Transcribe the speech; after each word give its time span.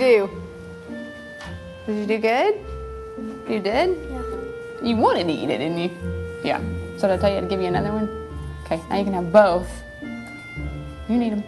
You 0.00 0.26
do? 0.26 0.30
Did 1.86 1.96
you 2.00 2.06
do 2.06 2.18
good? 2.18 2.54
You 3.48 3.60
did? 3.60 3.96
Yeah. 4.10 4.22
You 4.82 4.96
wanted 4.96 5.24
to 5.24 5.32
eat 5.32 5.48
it, 5.48 5.58
didn't 5.58 5.78
you? 5.78 5.90
Yeah. 6.44 6.60
So 6.98 7.08
did 7.08 7.14
I 7.14 7.16
tell 7.18 7.34
you 7.34 7.40
to 7.40 7.46
give 7.46 7.60
you 7.60 7.66
another 7.66 7.92
one? 7.92 8.08
Okay, 8.64 8.82
now 8.90 8.96
you 8.96 9.04
can 9.04 9.14
have 9.14 9.32
both. 9.32 9.70
You 11.08 11.16
need 11.16 11.32
them. 11.32 11.44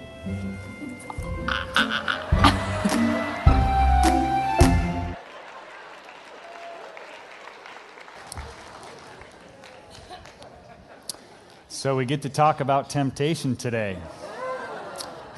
So 11.69 11.97
we 11.97 12.05
get 12.07 12.23
to 12.23 12.29
talk 12.29 12.61
about 12.61 12.91
temptation 12.91 13.57
today. 13.57 13.99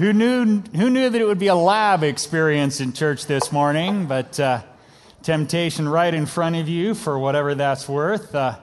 Who 0.01 0.15
knew, 0.15 0.63
who 0.75 0.89
knew 0.89 1.11
that 1.11 1.21
it 1.21 1.27
would 1.27 1.39
be 1.39 1.49
a 1.49 1.55
lab 1.55 2.03
experience 2.05 2.81
in 2.81 2.95
church 2.95 3.27
this 3.27 3.53
morning? 3.53 4.07
But 4.07 4.41
uh, 4.41 4.63
temptation 5.23 5.87
right 5.87 6.15
in 6.15 6.25
front 6.25 6.57
of 6.57 6.71
you 6.71 6.95
for 6.95 7.19
whatever 7.19 7.55
that's 7.55 7.87
worth. 7.87 8.35
Uh, 8.35 8.57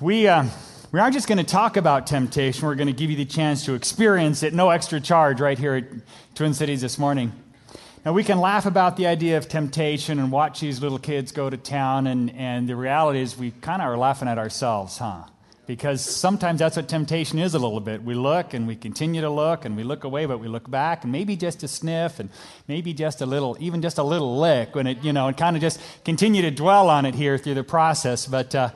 we, 0.00 0.26
uh, 0.26 0.46
we 0.90 0.98
aren't 0.98 1.14
just 1.14 1.28
going 1.28 1.38
to 1.38 1.44
talk 1.44 1.76
about 1.76 2.08
temptation, 2.08 2.66
we're 2.66 2.74
going 2.74 2.88
to 2.88 2.92
give 2.92 3.08
you 3.08 3.16
the 3.16 3.24
chance 3.24 3.64
to 3.66 3.74
experience 3.74 4.42
it, 4.42 4.52
no 4.52 4.70
extra 4.70 4.98
charge, 4.98 5.40
right 5.40 5.60
here 5.60 5.76
at 5.76 5.84
Twin 6.34 6.52
Cities 6.52 6.80
this 6.80 6.98
morning. 6.98 7.32
Now, 8.04 8.14
we 8.14 8.24
can 8.24 8.40
laugh 8.40 8.66
about 8.66 8.96
the 8.96 9.06
idea 9.06 9.38
of 9.38 9.48
temptation 9.48 10.18
and 10.18 10.32
watch 10.32 10.58
these 10.58 10.82
little 10.82 10.98
kids 10.98 11.30
go 11.30 11.48
to 11.48 11.56
town, 11.56 12.08
and, 12.08 12.34
and 12.34 12.68
the 12.68 12.74
reality 12.74 13.20
is 13.20 13.38
we 13.38 13.52
kind 13.52 13.80
of 13.80 13.86
are 13.86 13.96
laughing 13.96 14.26
at 14.26 14.38
ourselves, 14.38 14.98
huh? 14.98 15.22
Because 15.66 16.02
sometimes 16.02 16.58
that's 16.58 16.76
what 16.76 16.88
temptation 16.88 17.38
is 17.38 17.54
a 17.54 17.58
little 17.58 17.80
bit. 17.80 18.02
We 18.02 18.14
look 18.14 18.52
and 18.52 18.66
we 18.66 18.76
continue 18.76 19.20
to 19.22 19.30
look 19.30 19.64
and 19.64 19.76
we 19.76 19.82
look 19.82 20.04
away, 20.04 20.26
but 20.26 20.38
we 20.38 20.48
look 20.48 20.70
back 20.70 21.04
and 21.04 21.12
maybe 21.12 21.36
just 21.36 21.62
a 21.62 21.68
sniff 21.68 22.20
and 22.20 22.28
maybe 22.68 22.92
just 22.92 23.20
a 23.20 23.26
little, 23.26 23.56
even 23.60 23.80
just 23.80 23.98
a 23.98 24.02
little 24.02 24.38
lick 24.38 24.74
when 24.74 24.86
it, 24.86 25.02
you 25.02 25.12
know, 25.12 25.28
and 25.28 25.36
kind 25.36 25.56
of 25.56 25.62
just 25.62 25.80
continue 26.04 26.42
to 26.42 26.50
dwell 26.50 26.90
on 26.90 27.06
it 27.06 27.14
here 27.14 27.38
through 27.38 27.54
the 27.54 27.64
process. 27.64 28.26
But 28.26 28.54
uh, 28.54 28.70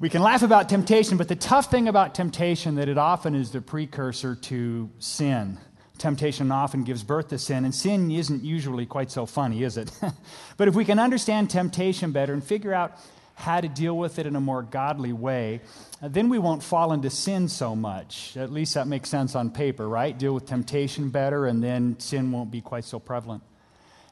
we 0.00 0.08
can 0.08 0.22
laugh 0.22 0.42
about 0.42 0.68
temptation, 0.68 1.16
but 1.16 1.28
the 1.28 1.36
tough 1.36 1.70
thing 1.70 1.88
about 1.88 2.14
temptation 2.14 2.74
that 2.76 2.88
it 2.88 2.98
often 2.98 3.34
is 3.34 3.52
the 3.52 3.60
precursor 3.60 4.34
to 4.34 4.90
sin. 4.98 5.58
Temptation 5.98 6.50
often 6.50 6.82
gives 6.82 7.04
birth 7.04 7.28
to 7.28 7.38
sin, 7.38 7.64
and 7.64 7.72
sin 7.72 8.10
isn't 8.10 8.42
usually 8.42 8.86
quite 8.86 9.12
so 9.12 9.26
funny, 9.26 9.62
is 9.62 9.76
it? 9.76 9.90
but 10.56 10.66
if 10.66 10.74
we 10.74 10.84
can 10.84 10.98
understand 10.98 11.50
temptation 11.50 12.10
better 12.10 12.32
and 12.32 12.42
figure 12.42 12.74
out 12.74 12.98
how 13.34 13.60
to 13.60 13.68
deal 13.68 13.96
with 13.96 14.18
it 14.18 14.26
in 14.26 14.36
a 14.36 14.40
more 14.40 14.62
godly 14.62 15.12
way, 15.12 15.60
uh, 16.02 16.08
then 16.08 16.28
we 16.28 16.38
won't 16.38 16.62
fall 16.62 16.92
into 16.92 17.10
sin 17.10 17.48
so 17.48 17.74
much. 17.74 18.36
At 18.36 18.52
least 18.52 18.74
that 18.74 18.86
makes 18.86 19.08
sense 19.08 19.34
on 19.34 19.50
paper, 19.50 19.88
right? 19.88 20.16
Deal 20.16 20.32
with 20.32 20.46
temptation 20.46 21.10
better, 21.10 21.46
and 21.46 21.62
then 21.62 21.98
sin 21.98 22.30
won't 22.30 22.50
be 22.50 22.60
quite 22.60 22.84
so 22.84 22.98
prevalent. 22.98 23.42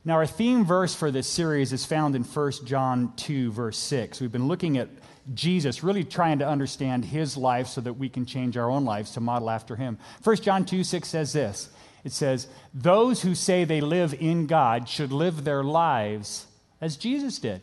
Now, 0.05 0.15
our 0.15 0.27
theme 0.27 0.65
verse 0.65 0.95
for 0.95 1.13
this 1.13 1.29
series 1.29 1.73
is 1.73 1.85
found 1.85 2.17
in 2.17 2.25
1 2.25 2.53
John 2.65 3.13
2, 3.17 3.53
verse 3.53 3.79
6. 3.79 4.21
We've 4.21 4.33
been 4.33 4.49
looking 4.49 4.77
at 4.77 4.89
Jesus, 5.33 5.85
really 5.85 6.03
trying 6.03 6.41
to 6.41 6.49
understand 6.49 7.05
his 7.05 7.37
life 7.37 7.69
so 7.69 7.81
that 7.81 7.93
we 7.93 8.09
can 8.09 8.27
change 8.27 8.57
our 8.57 8.69
own 8.69 8.85
lives 8.85 9.13
to 9.13 9.21
model 9.21 9.49
after 9.49 9.77
him. 9.77 9.99
1 10.25 10.37
John 10.37 10.65
2, 10.65 10.83
6 10.83 11.09
says 11.09 11.33
this 11.33 11.71
It 12.03 12.11
says, 12.11 12.49
Those 12.75 13.23
who 13.23 13.37
say 13.37 13.65
they 13.65 13.81
live 13.81 14.15
in 14.15 14.47
God 14.49 14.89
should 14.89 15.13
live 15.13 15.45
their 15.45 15.63
lives 15.63 16.47
as 16.81 16.97
Jesus 16.97 17.39
did. 17.39 17.61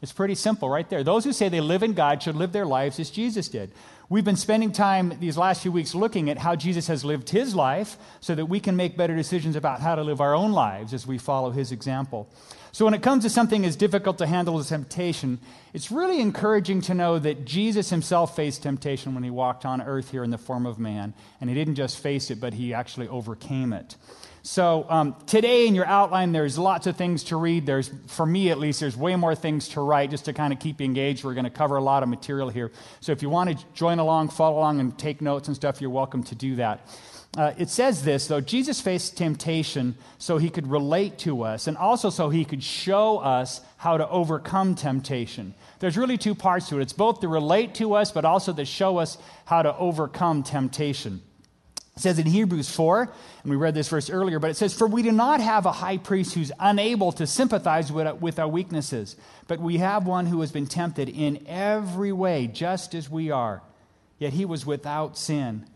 It's 0.00 0.12
pretty 0.12 0.36
simple 0.36 0.68
right 0.68 0.88
there. 0.88 1.02
Those 1.02 1.24
who 1.24 1.32
say 1.32 1.48
they 1.48 1.60
live 1.60 1.82
in 1.82 1.92
God 1.92 2.22
should 2.22 2.36
live 2.36 2.52
their 2.52 2.66
lives 2.66 3.00
as 3.00 3.10
Jesus 3.10 3.48
did. 3.48 3.72
We've 4.08 4.24
been 4.24 4.36
spending 4.36 4.70
time 4.70 5.12
these 5.18 5.36
last 5.36 5.60
few 5.60 5.72
weeks 5.72 5.94
looking 5.94 6.30
at 6.30 6.38
how 6.38 6.54
Jesus 6.54 6.86
has 6.86 7.04
lived 7.04 7.28
his 7.30 7.54
life 7.54 7.98
so 8.20 8.34
that 8.36 8.46
we 8.46 8.60
can 8.60 8.76
make 8.76 8.96
better 8.96 9.16
decisions 9.16 9.56
about 9.56 9.80
how 9.80 9.96
to 9.96 10.02
live 10.02 10.20
our 10.20 10.34
own 10.34 10.52
lives 10.52 10.94
as 10.94 11.06
we 11.06 11.18
follow 11.18 11.50
his 11.50 11.72
example. 11.72 12.28
So, 12.70 12.84
when 12.84 12.94
it 12.94 13.02
comes 13.02 13.24
to 13.24 13.30
something 13.30 13.66
as 13.66 13.74
difficult 13.74 14.18
to 14.18 14.26
handle 14.26 14.58
as 14.58 14.68
temptation, 14.68 15.40
it's 15.74 15.90
really 15.90 16.20
encouraging 16.20 16.80
to 16.82 16.94
know 16.94 17.18
that 17.18 17.44
Jesus 17.44 17.90
himself 17.90 18.36
faced 18.36 18.62
temptation 18.62 19.14
when 19.14 19.24
he 19.24 19.30
walked 19.30 19.64
on 19.64 19.82
earth 19.82 20.10
here 20.10 20.22
in 20.22 20.30
the 20.30 20.38
form 20.38 20.64
of 20.64 20.78
man. 20.78 21.12
And 21.40 21.50
he 21.50 21.56
didn't 21.56 21.74
just 21.74 21.98
face 21.98 22.30
it, 22.30 22.40
but 22.40 22.54
he 22.54 22.72
actually 22.72 23.08
overcame 23.08 23.72
it. 23.72 23.96
So 24.42 24.86
um, 24.88 25.16
today 25.26 25.66
in 25.66 25.74
your 25.74 25.86
outline, 25.86 26.32
there's 26.32 26.58
lots 26.58 26.86
of 26.86 26.96
things 26.96 27.24
to 27.24 27.36
read. 27.36 27.66
There's, 27.66 27.90
for 28.06 28.24
me 28.24 28.50
at 28.50 28.58
least, 28.58 28.80
there's 28.80 28.96
way 28.96 29.16
more 29.16 29.34
things 29.34 29.68
to 29.70 29.80
write 29.80 30.10
just 30.10 30.24
to 30.26 30.32
kind 30.32 30.52
of 30.52 30.58
keep 30.58 30.80
you 30.80 30.86
engaged. 30.86 31.24
We're 31.24 31.34
going 31.34 31.44
to 31.44 31.50
cover 31.50 31.76
a 31.76 31.82
lot 31.82 32.02
of 32.02 32.08
material 32.08 32.48
here. 32.48 32.70
So 33.00 33.12
if 33.12 33.22
you 33.22 33.28
want 33.28 33.58
to 33.58 33.64
join 33.74 33.98
along, 33.98 34.30
follow 34.30 34.58
along, 34.58 34.80
and 34.80 34.96
take 34.98 35.20
notes 35.20 35.48
and 35.48 35.56
stuff, 35.56 35.80
you're 35.80 35.90
welcome 35.90 36.22
to 36.24 36.34
do 36.34 36.56
that. 36.56 36.88
Uh, 37.36 37.52
it 37.58 37.68
says 37.68 38.04
this, 38.04 38.26
though 38.26 38.40
Jesus 38.40 38.80
faced 38.80 39.18
temptation 39.18 39.96
so 40.16 40.38
he 40.38 40.48
could 40.48 40.66
relate 40.66 41.18
to 41.18 41.42
us 41.42 41.66
and 41.66 41.76
also 41.76 42.08
so 42.08 42.30
he 42.30 42.44
could 42.44 42.62
show 42.62 43.18
us 43.18 43.60
how 43.76 43.98
to 43.98 44.08
overcome 44.08 44.74
temptation. 44.74 45.54
There's 45.78 45.98
really 45.98 46.16
two 46.16 46.34
parts 46.34 46.68
to 46.70 46.78
it. 46.78 46.82
It's 46.82 46.94
both 46.94 47.20
to 47.20 47.28
relate 47.28 47.74
to 47.74 47.94
us, 47.94 48.10
but 48.10 48.24
also 48.24 48.52
to 48.54 48.64
show 48.64 48.96
us 48.96 49.18
how 49.44 49.62
to 49.62 49.76
overcome 49.76 50.42
temptation. 50.42 51.20
It 51.98 52.02
says 52.02 52.20
in 52.20 52.26
Hebrews 52.26 52.70
4, 52.70 53.12
and 53.42 53.50
we 53.50 53.56
read 53.56 53.74
this 53.74 53.88
verse 53.88 54.08
earlier, 54.08 54.38
but 54.38 54.52
it 54.52 54.56
says, 54.56 54.72
For 54.72 54.86
we 54.86 55.02
do 55.02 55.10
not 55.10 55.40
have 55.40 55.66
a 55.66 55.72
high 55.72 55.96
priest 55.96 56.32
who's 56.32 56.52
unable 56.60 57.10
to 57.10 57.26
sympathize 57.26 57.90
with, 57.90 58.38
our 58.38 58.46
weaknesses, 58.46 59.16
but 59.48 59.58
we 59.58 59.78
have 59.78 60.06
one 60.06 60.26
who 60.26 60.40
has 60.42 60.52
been 60.52 60.68
tempted 60.68 61.08
in 61.08 61.44
every 61.48 62.12
way, 62.12 62.46
just 62.46 62.94
as 62.94 63.10
we 63.10 63.32
are, 63.32 63.62
yet 64.20 64.32
he 64.32 64.44
was 64.44 64.64
without 64.64 65.18
sin. 65.18 65.66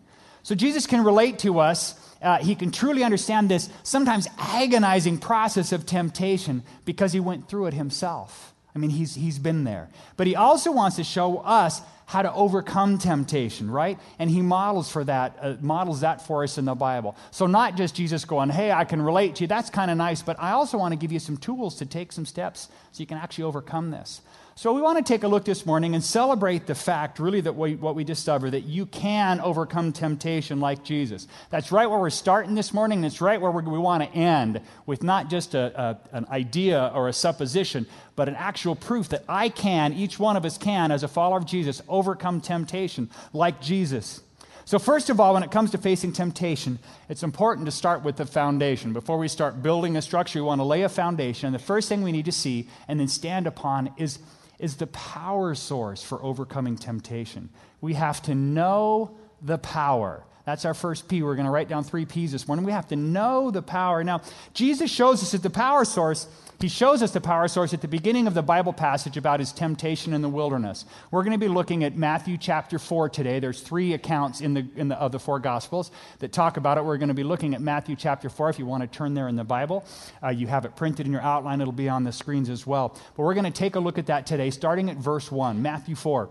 So 0.45 0.55
Jesus 0.55 0.87
can 0.87 1.03
relate 1.03 1.41
to 1.41 1.59
us. 1.59 1.97
Uh, 2.23 2.39
he 2.39 2.55
can 2.55 2.71
truly 2.71 3.03
understand 3.03 3.49
this 3.49 3.69
sometimes 3.83 4.29
agonizing 4.39 5.19
process 5.19 5.73
of 5.73 5.87
temptation 5.87 6.63
because 6.85 7.13
he 7.13 7.19
went 7.19 7.49
through 7.49 7.67
it 7.67 7.75
himself. 7.75 8.55
I 8.77 8.79
mean, 8.79 8.91
he's, 8.91 9.17
he's 9.17 9.41
been 9.41 9.65
there. 9.65 9.91
But 10.17 10.29
he 10.29 10.37
also 10.37 10.71
wants 10.71 10.95
to 10.97 11.05
show 11.05 11.39
us 11.39 11.83
how 12.07 12.23
to 12.23 12.33
overcome 12.33 12.99
temptation, 12.99 13.71
right? 13.71 13.99
And 14.19 14.31
he 14.31 14.43
models 14.43 14.91
for 14.91 15.05
that, 15.05 15.39
uh, 15.41 15.55
models 15.61 16.01
that 16.01 16.27
for 16.27 16.43
us 16.45 16.59
in 16.59 16.65
the 16.65 16.75
Bible. 16.75 17.17
So 17.31 17.47
not 17.47 17.77
just 17.77 17.95
Jesus 17.95 18.25
going, 18.25 18.51
"Hey, 18.51 18.73
I 18.73 18.85
can 18.85 19.01
relate 19.01 19.37
to 19.37 19.45
you." 19.45 19.49
That's 19.49 19.71
kind 19.71 19.91
of 19.91 19.97
nice, 19.97 20.23
but 20.23 20.37
I 20.39 20.53
also 20.53 20.79
want 20.79 20.93
to 20.93 20.97
give 20.97 21.13
you 21.13 21.19
some 21.19 21.37
tools 21.37 21.77
to 21.77 21.87
take 21.87 22.13
some 22.13 22.27
steps 22.27 22.69
so 22.93 23.01
you 23.01 23.07
can 23.07 23.19
actually 23.19 23.45
overcome 23.45 23.91
this. 23.91 24.21
So, 24.55 24.75
we 24.75 24.83
want 24.83 24.99
to 24.99 25.05
take 25.05 25.23
a 25.23 25.29
look 25.29 25.47
this 25.47 25.65
morning 25.65 25.95
and 25.95 26.05
celebrate 26.05 26.67
the 26.67 26.75
fact, 26.75 27.19
really, 27.19 27.41
that 27.41 27.57
we, 27.57 27.75
what 27.75 27.95
we 27.95 28.05
discover 28.05 28.51
that 28.51 28.65
you 28.65 28.85
can 28.85 29.41
overcome 29.41 29.93
temptation 29.93 30.61
like 30.61 30.85
Jesus. 30.85 31.27
That's 31.49 31.73
right 31.73 31.89
where 31.89 31.99
we're 31.99 32.11
starting 32.11 32.55
this 32.55 32.75
morning. 32.75 33.01
That's 33.01 33.23
right 33.23 33.41
where 33.41 33.51
we 33.51 33.79
want 33.79 34.03
to 34.03 34.11
end 34.11 34.61
with 34.85 35.03
not 35.03 35.31
just 35.31 35.55
a, 35.55 35.81
a, 35.81 36.17
an 36.17 36.27
idea 36.31 36.93
or 36.95 37.09
a 37.09 37.15
supposition, 37.15 37.87
but 38.15 38.29
an 38.29 38.35
actual 38.35 38.77
proof 38.77 39.09
that 39.09 39.25
I 39.27 39.49
can, 39.49 39.95
each 39.95 40.19
one 40.19 40.37
of 40.37 40.45
us 40.45 40.59
can, 40.59 40.93
as 40.93 41.03
a 41.03 41.09
follower 41.09 41.39
of 41.39 41.47
Jesus, 41.47 41.81
overcome 41.93 42.41
temptation 42.41 43.11
like 43.33 43.61
Jesus. 43.61 44.23
So, 44.65 44.79
first 44.79 45.11
of 45.11 45.21
all, 45.21 45.35
when 45.35 45.43
it 45.43 45.51
comes 45.51 45.73
to 45.73 45.79
facing 45.79 46.13
temptation, 46.13 46.79
it's 47.09 47.23
important 47.23 47.67
to 47.67 47.73
start 47.73 48.03
with 48.03 48.17
the 48.17 48.27
foundation. 48.27 48.93
Before 48.93 49.19
we 49.19 49.29
start 49.29 49.63
building 49.63 49.97
a 49.97 50.03
structure, 50.03 50.39
we 50.41 50.47
want 50.47 50.61
to 50.61 50.65
lay 50.65 50.83
a 50.83 50.89
foundation. 50.89 51.47
And 51.47 51.55
the 51.55 51.59
first 51.59 51.89
thing 51.89 52.03
we 52.03 52.13
need 52.13 52.27
to 52.27 52.33
see 52.33 52.69
and 52.89 52.99
then 52.99 53.09
stand 53.09 53.47
upon 53.47 53.93
is 53.97 54.19
is 54.63 54.77
the 54.77 54.87
power 54.87 55.57
source 55.57 56.05
for 56.05 56.23
overcoming 56.23 56.77
temptation. 56.77 57.49
We 57.81 57.95
have 57.95 58.23
to 58.23 58.35
know 58.35 59.17
the 59.43 59.59
power. 59.59 60.25
That's 60.45 60.65
our 60.65 60.75
first 60.75 61.09
P. 61.09 61.23
We're 61.23 61.35
going 61.35 61.47
to 61.47 61.51
write 61.51 61.69
down 61.69 61.83
three 61.83 62.05
P's 62.05 62.31
this 62.31 62.47
morning. 62.47 62.65
We 62.65 62.71
have 62.71 62.87
to 62.89 62.97
know 62.97 63.51
the 63.51 63.61
power. 63.61 64.05
Now, 64.05 64.23
Jesus 64.55 64.89
shows 64.89 65.21
us 65.21 65.33
that 65.33 65.43
the 65.43 65.51
power 65.51 65.85
source 65.85 66.29
he 66.63 66.69
shows 66.69 67.03
us 67.03 67.11
the 67.11 67.21
power 67.21 67.49
source 67.49 67.75
at 67.75 67.81
the 67.81 67.89
beginning 67.89 68.27
of 68.27 68.35
the 68.35 68.43
Bible 68.43 68.73
passage 68.73 69.17
about 69.17 69.41
his 69.41 69.53
temptation 69.53 70.15
in 70.15 70.23
the 70.23 70.29
wilderness. 70.29 70.85
We're 71.11 71.25
going 71.25 71.39
to 71.39 71.45
be 71.45 71.53
looking 71.53 71.83
at 71.83 71.97
Matthew 71.97 72.39
chapter 72.39 72.79
4 72.79 73.09
today. 73.09 73.41
There's 73.41 73.61
three 73.61 73.93
accounts 73.93 74.41
in 74.41 74.55
the, 74.55 74.67
in 74.77 74.89
the, 74.89 74.97
of 74.97 75.13
the 75.13 75.19
four 75.19 75.41
Gospels 75.41 75.91
that 76.21 76.33
talk 76.33 76.57
about 76.57 76.79
it. 76.79 76.85
We're 76.85 76.99
going 76.99 77.09
to 77.09 77.15
be 77.15 77.25
looking 77.25 77.55
at 77.55 77.61
Matthew 77.61 77.97
chapter 77.97 78.31
4. 78.31 78.51
If 78.51 78.59
you 78.59 78.67
want 78.67 78.83
to 78.83 78.87
turn 78.87 79.15
there 79.15 79.29
in 79.29 79.35
the 79.35 79.45
Bible, 79.45 79.85
uh, 80.23 80.29
you 80.29 80.47
have 80.47 80.65
it 80.65 80.77
printed 80.77 81.05
in 81.05 81.13
your 81.13 81.21
outline, 81.21 81.61
it'll 81.61 81.73
be 81.73 81.89
on 81.89 82.05
the 82.05 82.13
screens 82.13 82.49
as 82.49 82.67
well. 82.67 82.97
But 83.17 83.25
we're 83.25 83.35
going 83.35 83.45
to 83.45 83.51
take 83.51 83.75
a 83.75 83.81
look 83.81 83.99
at 83.99 84.07
that 84.07 84.27
today, 84.27 84.51
starting 84.51 84.89
at 84.89 84.97
verse 84.97 85.33
1, 85.33 85.61
Matthew 85.61 85.97
4. 85.97 86.31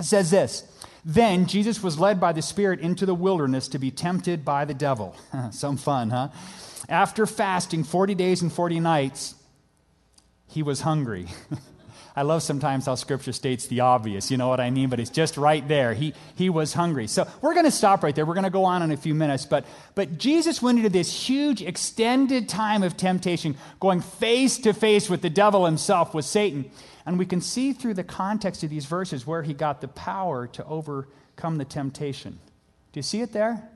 It 0.00 0.02
says 0.02 0.32
this 0.32 0.64
Then 1.04 1.46
Jesus 1.46 1.80
was 1.80 1.98
led 1.98 2.20
by 2.20 2.32
the 2.32 2.42
Spirit 2.42 2.80
into 2.80 3.06
the 3.06 3.14
wilderness 3.14 3.68
to 3.68 3.78
be 3.78 3.92
tempted 3.92 4.44
by 4.44 4.64
the 4.64 4.74
devil. 4.74 5.14
Some 5.52 5.76
fun, 5.76 6.10
huh? 6.10 6.30
After 6.88 7.24
fasting 7.24 7.84
40 7.84 8.14
days 8.16 8.42
and 8.42 8.52
40 8.52 8.80
nights, 8.80 9.36
he 10.46 10.62
was 10.62 10.80
hungry. 10.80 11.26
I 12.16 12.22
love 12.22 12.44
sometimes 12.44 12.86
how 12.86 12.94
scripture 12.94 13.32
states 13.32 13.66
the 13.66 13.80
obvious, 13.80 14.30
you 14.30 14.36
know 14.36 14.48
what 14.48 14.60
I 14.60 14.70
mean? 14.70 14.88
But 14.88 15.00
it's 15.00 15.10
just 15.10 15.36
right 15.36 15.66
there. 15.66 15.94
He, 15.94 16.14
he 16.36 16.48
was 16.48 16.72
hungry. 16.72 17.08
So 17.08 17.26
we're 17.40 17.54
going 17.54 17.64
to 17.64 17.72
stop 17.72 18.04
right 18.04 18.14
there. 18.14 18.24
We're 18.24 18.34
going 18.34 18.44
to 18.44 18.50
go 18.50 18.64
on 18.64 18.82
in 18.82 18.92
a 18.92 18.96
few 18.96 19.14
minutes. 19.14 19.46
But, 19.46 19.66
but 19.96 20.16
Jesus 20.16 20.62
went 20.62 20.78
into 20.78 20.90
this 20.90 21.28
huge, 21.28 21.60
extended 21.60 22.48
time 22.48 22.84
of 22.84 22.96
temptation, 22.96 23.56
going 23.80 24.00
face 24.00 24.58
to 24.58 24.72
face 24.72 25.10
with 25.10 25.22
the 25.22 25.30
devil 25.30 25.64
himself, 25.66 26.14
with 26.14 26.24
Satan. 26.24 26.70
And 27.04 27.18
we 27.18 27.26
can 27.26 27.40
see 27.40 27.72
through 27.72 27.94
the 27.94 28.04
context 28.04 28.62
of 28.62 28.70
these 28.70 28.86
verses 28.86 29.26
where 29.26 29.42
he 29.42 29.52
got 29.52 29.80
the 29.80 29.88
power 29.88 30.46
to 30.46 30.64
overcome 30.66 31.58
the 31.58 31.64
temptation. 31.64 32.38
Do 32.92 32.98
you 32.98 33.02
see 33.02 33.22
it 33.22 33.32
there? 33.32 33.68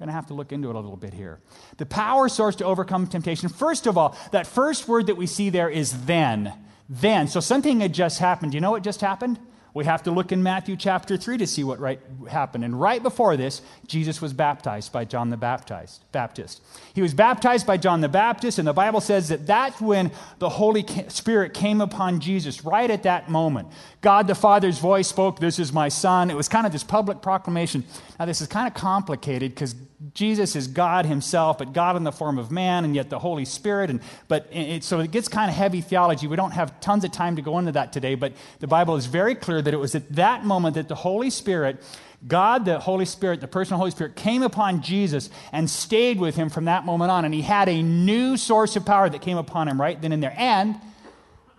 Going 0.00 0.08
to 0.08 0.14
have 0.14 0.28
to 0.28 0.34
look 0.34 0.50
into 0.50 0.70
it 0.70 0.74
a 0.74 0.80
little 0.80 0.96
bit 0.96 1.12
here. 1.12 1.40
The 1.76 1.84
power 1.84 2.30
source 2.30 2.56
to 2.56 2.64
overcome 2.64 3.06
temptation. 3.06 3.50
First 3.50 3.86
of 3.86 3.98
all, 3.98 4.16
that 4.32 4.46
first 4.46 4.88
word 4.88 5.08
that 5.08 5.16
we 5.16 5.26
see 5.26 5.50
there 5.50 5.68
is 5.68 6.06
then. 6.06 6.54
Then. 6.88 7.28
So 7.28 7.38
something 7.40 7.80
had 7.80 7.92
just 7.92 8.18
happened. 8.18 8.52
Do 8.52 8.56
you 8.56 8.62
know 8.62 8.70
what 8.70 8.82
just 8.82 9.02
happened? 9.02 9.38
We 9.72 9.84
have 9.84 10.02
to 10.04 10.10
look 10.10 10.32
in 10.32 10.42
Matthew 10.42 10.76
chapter 10.76 11.16
3 11.16 11.38
to 11.38 11.46
see 11.46 11.62
what 11.62 11.78
right 11.78 12.00
happened. 12.28 12.64
And 12.64 12.80
right 12.80 13.02
before 13.02 13.36
this, 13.36 13.62
Jesus 13.86 14.20
was 14.20 14.32
baptized 14.32 14.90
by 14.90 15.04
John 15.04 15.30
the 15.30 15.36
Baptist. 15.36 16.10
Baptist. 16.12 16.60
He 16.92 17.02
was 17.02 17.14
baptized 17.14 17.66
by 17.66 17.76
John 17.76 18.00
the 18.00 18.08
Baptist, 18.08 18.58
and 18.58 18.66
the 18.66 18.72
Bible 18.72 19.00
says 19.00 19.28
that 19.28 19.46
that's 19.46 19.80
when 19.80 20.10
the 20.38 20.48
Holy 20.48 20.84
Spirit 21.08 21.54
came 21.54 21.80
upon 21.80 22.20
Jesus, 22.20 22.64
right 22.64 22.90
at 22.90 23.04
that 23.04 23.30
moment. 23.30 23.68
God 24.00 24.26
the 24.26 24.34
Father's 24.34 24.78
voice 24.78 25.08
spoke, 25.08 25.38
This 25.38 25.58
is 25.58 25.72
my 25.72 25.88
Son. 25.88 26.30
It 26.30 26.36
was 26.36 26.48
kind 26.48 26.66
of 26.66 26.72
this 26.72 26.84
public 26.84 27.22
proclamation. 27.22 27.84
Now, 28.18 28.24
this 28.24 28.40
is 28.40 28.48
kind 28.48 28.66
of 28.66 28.74
complicated 28.74 29.52
because 29.54 29.76
Jesus 30.14 30.56
is 30.56 30.66
God 30.66 31.04
himself, 31.04 31.58
but 31.58 31.74
God 31.74 31.94
in 31.94 32.04
the 32.04 32.12
form 32.12 32.38
of 32.38 32.50
man, 32.50 32.86
and 32.86 32.94
yet 32.94 33.10
the 33.10 33.18
Holy 33.18 33.44
Spirit. 33.44 33.90
And, 33.90 34.00
but 34.28 34.48
it, 34.50 34.82
so 34.82 34.98
it 35.00 35.10
gets 35.10 35.28
kind 35.28 35.50
of 35.50 35.56
heavy 35.56 35.82
theology. 35.82 36.26
We 36.26 36.36
don't 36.36 36.52
have 36.52 36.80
tons 36.80 37.04
of 37.04 37.12
time 37.12 37.36
to 37.36 37.42
go 37.42 37.58
into 37.58 37.72
that 37.72 37.92
today, 37.92 38.14
but 38.14 38.32
the 38.60 38.66
Bible 38.66 38.96
is 38.96 39.04
very 39.06 39.34
clear 39.34 39.60
that 39.60 39.74
it 39.74 39.76
was 39.76 39.94
at 39.94 40.10
that 40.14 40.44
moment 40.44 40.76
that 40.76 40.88
the 40.88 40.94
Holy 40.94 41.28
Spirit, 41.28 41.82
God, 42.26 42.64
the 42.64 42.78
Holy 42.78 43.04
Spirit, 43.04 43.42
the 43.42 43.48
personal 43.48 43.78
Holy 43.78 43.90
Spirit, 43.90 44.16
came 44.16 44.42
upon 44.42 44.80
Jesus 44.80 45.28
and 45.52 45.68
stayed 45.68 46.18
with 46.18 46.34
him 46.34 46.48
from 46.48 46.64
that 46.64 46.86
moment 46.86 47.10
on. 47.10 47.26
And 47.26 47.34
he 47.34 47.42
had 47.42 47.68
a 47.68 47.82
new 47.82 48.38
source 48.38 48.76
of 48.76 48.86
power 48.86 49.10
that 49.10 49.20
came 49.20 49.36
upon 49.36 49.68
him 49.68 49.78
right 49.78 50.00
then 50.00 50.12
and 50.12 50.22
there. 50.22 50.34
And 50.34 50.80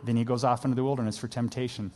then 0.03 0.15
he 0.15 0.23
goes 0.23 0.43
off 0.43 0.65
into 0.65 0.73
the 0.73 0.83
wilderness 0.83 1.15
for 1.15 1.27
temptation. 1.27 1.91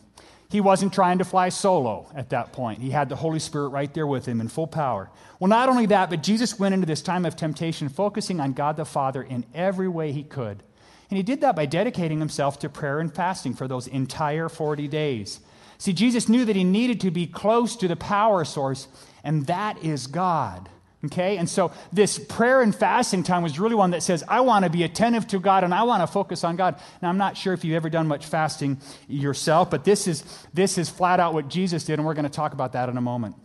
He 0.50 0.62
wasn't 0.62 0.94
trying 0.94 1.18
to 1.18 1.26
fly 1.26 1.50
solo 1.50 2.10
at 2.16 2.30
that 2.30 2.54
point. 2.54 2.82
He 2.82 2.92
had 2.92 3.10
the 3.10 3.16
Holy 3.16 3.40
Spirit 3.40 3.70
right 3.70 3.94
there 3.94 4.08
with 4.08 4.28
him 4.28 4.40
in 4.40 4.48
full 4.48 4.68
power. 4.68 5.10
Well, 5.40 5.50
not 5.50 5.70
only 5.70 5.88
that, 5.88 6.10
but 6.10 6.24
Jesus 6.24 6.60
went 6.60 6.74
into 6.74 6.86
this 6.86 7.02
time 7.02 7.26
of 7.26 7.36
temptation 7.36 7.90
focusing 7.90 8.40
on 8.40 8.54
God 8.54 8.78
the 8.78 8.86
Father 8.86 9.24
in 9.24 9.46
every 9.54 9.88
way 9.88 10.12
he 10.12 10.24
could. 10.24 10.64
And 11.10 11.18
he 11.18 11.24
did 11.24 11.42
that 11.42 11.56
by 11.56 11.66
dedicating 11.66 12.20
himself 12.20 12.60
to 12.60 12.70
prayer 12.70 13.00
and 13.00 13.14
fasting 13.14 13.54
for 13.54 13.68
those 13.68 13.88
entire 13.88 14.50
40 14.50 14.88
days. 14.88 15.40
See, 15.78 15.94
Jesus 15.94 16.30
knew 16.30 16.46
that 16.46 16.56
he 16.56 16.64
needed 16.64 17.02
to 17.02 17.12
be 17.12 17.28
close 17.28 17.76
to 17.78 17.88
the 17.88 17.96
power 17.96 18.46
source, 18.46 18.88
and 19.24 19.46
that 19.48 19.84
is 19.84 20.08
God. 20.08 20.70
Okay? 21.06 21.38
And 21.38 21.50
so 21.50 21.72
this 21.92 22.18
prayer 22.18 22.62
and 22.62 22.74
fasting 22.74 23.24
time 23.24 23.44
was 23.44 23.60
really 23.60 23.76
one 23.76 23.92
that 23.92 24.04
says, 24.04 24.24
I 24.28 24.42
want 24.42 24.66
to 24.66 24.72
be 24.72 24.84
attentive 24.84 25.28
to 25.28 25.40
God 25.40 25.64
and 25.64 25.74
I 25.74 25.84
want 25.84 26.02
to 26.02 26.08
focus 26.08 26.44
on 26.44 26.56
God. 26.56 26.80
Now, 27.02 27.10
I'm 27.10 27.18
not 27.18 27.38
sure 27.38 27.54
if 27.54 27.64
you've 27.64 27.76
ever 27.76 27.90
done 27.90 28.08
much 28.08 28.26
fasting 28.26 28.80
yourself, 29.08 29.70
but 29.70 29.84
this 29.84 30.08
is, 30.08 30.24
this 30.54 30.78
is 30.78 30.90
flat 30.90 31.20
out 31.20 31.34
what 31.34 31.48
Jesus 31.48 31.86
did, 31.86 32.00
and 32.00 32.06
we're 32.06 32.14
going 32.14 32.24
to 32.24 32.30
talk 32.30 32.54
about 32.54 32.74
that 32.74 32.90
in 32.90 32.98
a 32.98 33.02
moment. 33.02 33.36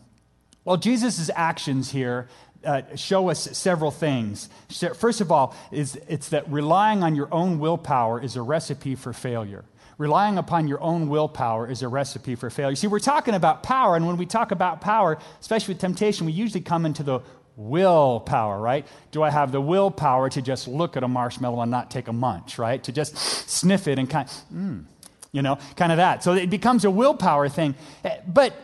Well, 0.65 0.77
Jesus' 0.77 1.31
actions 1.35 1.91
here 1.91 2.29
uh, 2.65 2.83
show 2.95 3.31
us 3.31 3.57
several 3.57 3.91
things. 3.91 4.49
First 4.95 5.21
of 5.21 5.33
all, 5.33 5.57
is 5.71 5.99
it's 6.09 6.29
that 6.31 6.51
relying 6.51 7.03
on 7.03 7.17
your 7.17 7.33
own 7.33 7.59
willpower 7.59 8.23
is 8.23 8.37
a 8.37 8.43
recipe 8.43 8.95
for 8.95 9.13
failure. 9.13 9.65
Relying 9.97 10.39
upon 10.39 10.67
your 10.67 10.81
own 10.81 11.09
willpower 11.09 11.71
is 11.71 11.83
a 11.83 11.89
recipe 11.89 12.35
for 12.35 12.49
failure. 12.49 12.75
See, 12.75 12.87
we're 12.87 13.01
talking 13.01 13.35
about 13.35 13.63
power, 13.63 13.97
and 13.97 14.07
when 14.07 14.17
we 14.17 14.25
talk 14.25 14.51
about 14.51 14.81
power, 14.81 15.19
especially 15.41 15.75
with 15.75 15.81
temptation, 15.81 16.25
we 16.25 16.33
usually 16.33 16.63
come 16.63 16.87
into 16.87 17.03
the 17.03 17.21
willpower, 17.61 18.59
right? 18.59 18.87
Do 19.13 19.23
I 19.23 19.31
have 19.31 19.53
the 19.53 19.61
willpower 19.61 20.31
to 20.31 20.41
just 20.41 20.67
look 20.67 20.97
at 20.97 21.03
a 21.03 21.09
marshmallow 21.09 21.61
and 21.61 21.71
not 21.71 21.91
take 21.91 22.09
a 22.09 22.13
munch, 22.13 22.59
right? 22.59 22.83
To 22.85 22.93
just 22.93 23.17
sniff 23.17 23.87
it 23.87 23.99
and 23.99 24.09
kind 24.09 24.29
of, 24.29 24.35
mm, 24.55 24.85
you 25.33 25.43
know, 25.43 25.59
kind 25.77 25.93
of 25.93 25.99
that. 25.99 26.25
So 26.25 26.33
it 26.33 26.49
becomes 26.49 26.85
a 26.85 26.91
willpower 26.91 27.49
thing. 27.49 27.75
Eh, 28.05 28.17
but 28.27 28.55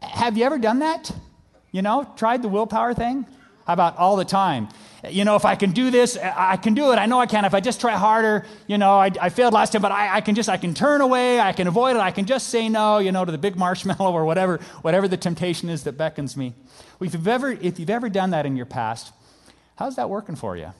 have 0.00 0.36
you 0.36 0.44
ever 0.44 0.58
done 0.58 0.80
that? 0.80 1.12
You 1.70 1.82
know, 1.82 2.10
tried 2.16 2.42
the 2.42 2.48
willpower 2.48 2.92
thing? 2.92 3.24
How 3.66 3.72
about 3.72 3.96
all 3.96 4.16
the 4.16 4.24
time? 4.24 4.68
You 5.10 5.24
know, 5.24 5.36
if 5.36 5.44
I 5.44 5.54
can 5.54 5.72
do 5.72 5.90
this, 5.90 6.16
I 6.16 6.56
can 6.56 6.74
do 6.74 6.92
it. 6.92 6.96
I 6.96 7.06
know 7.06 7.20
I 7.20 7.26
can. 7.26 7.44
If 7.44 7.54
I 7.54 7.60
just 7.60 7.80
try 7.80 7.92
harder, 7.92 8.46
you 8.66 8.78
know, 8.78 8.92
I, 8.98 9.10
I 9.20 9.28
failed 9.28 9.52
last 9.52 9.72
time, 9.72 9.82
but 9.82 9.92
I, 9.92 10.16
I, 10.16 10.20
can 10.20 10.34
just, 10.34 10.48
I 10.48 10.56
can 10.56 10.72
turn 10.74 11.00
away, 11.00 11.40
I 11.40 11.52
can 11.52 11.66
avoid 11.66 11.96
it, 11.96 12.00
I 12.00 12.10
can 12.10 12.26
just 12.26 12.48
say 12.48 12.68
no, 12.68 12.98
you 12.98 13.12
know, 13.12 13.24
to 13.24 13.32
the 13.32 13.38
big 13.38 13.56
marshmallow 13.64 14.12
or 14.12 14.24
whatever, 14.24 14.58
whatever 14.82 15.08
the 15.08 15.16
temptation 15.16 15.68
is 15.68 15.84
that 15.84 15.98
beckons 15.98 16.36
me. 16.36 16.54
Well, 16.98 17.06
if 17.06 17.14
you've 17.14 17.28
ever, 17.28 17.50
if 17.50 17.78
you've 17.78 17.90
ever 17.90 18.08
done 18.08 18.30
that 18.30 18.46
in 18.46 18.56
your 18.56 18.66
past, 18.66 19.12
how's 19.76 19.96
that 19.96 20.08
working 20.08 20.36
for 20.36 20.56
you? 20.56 20.72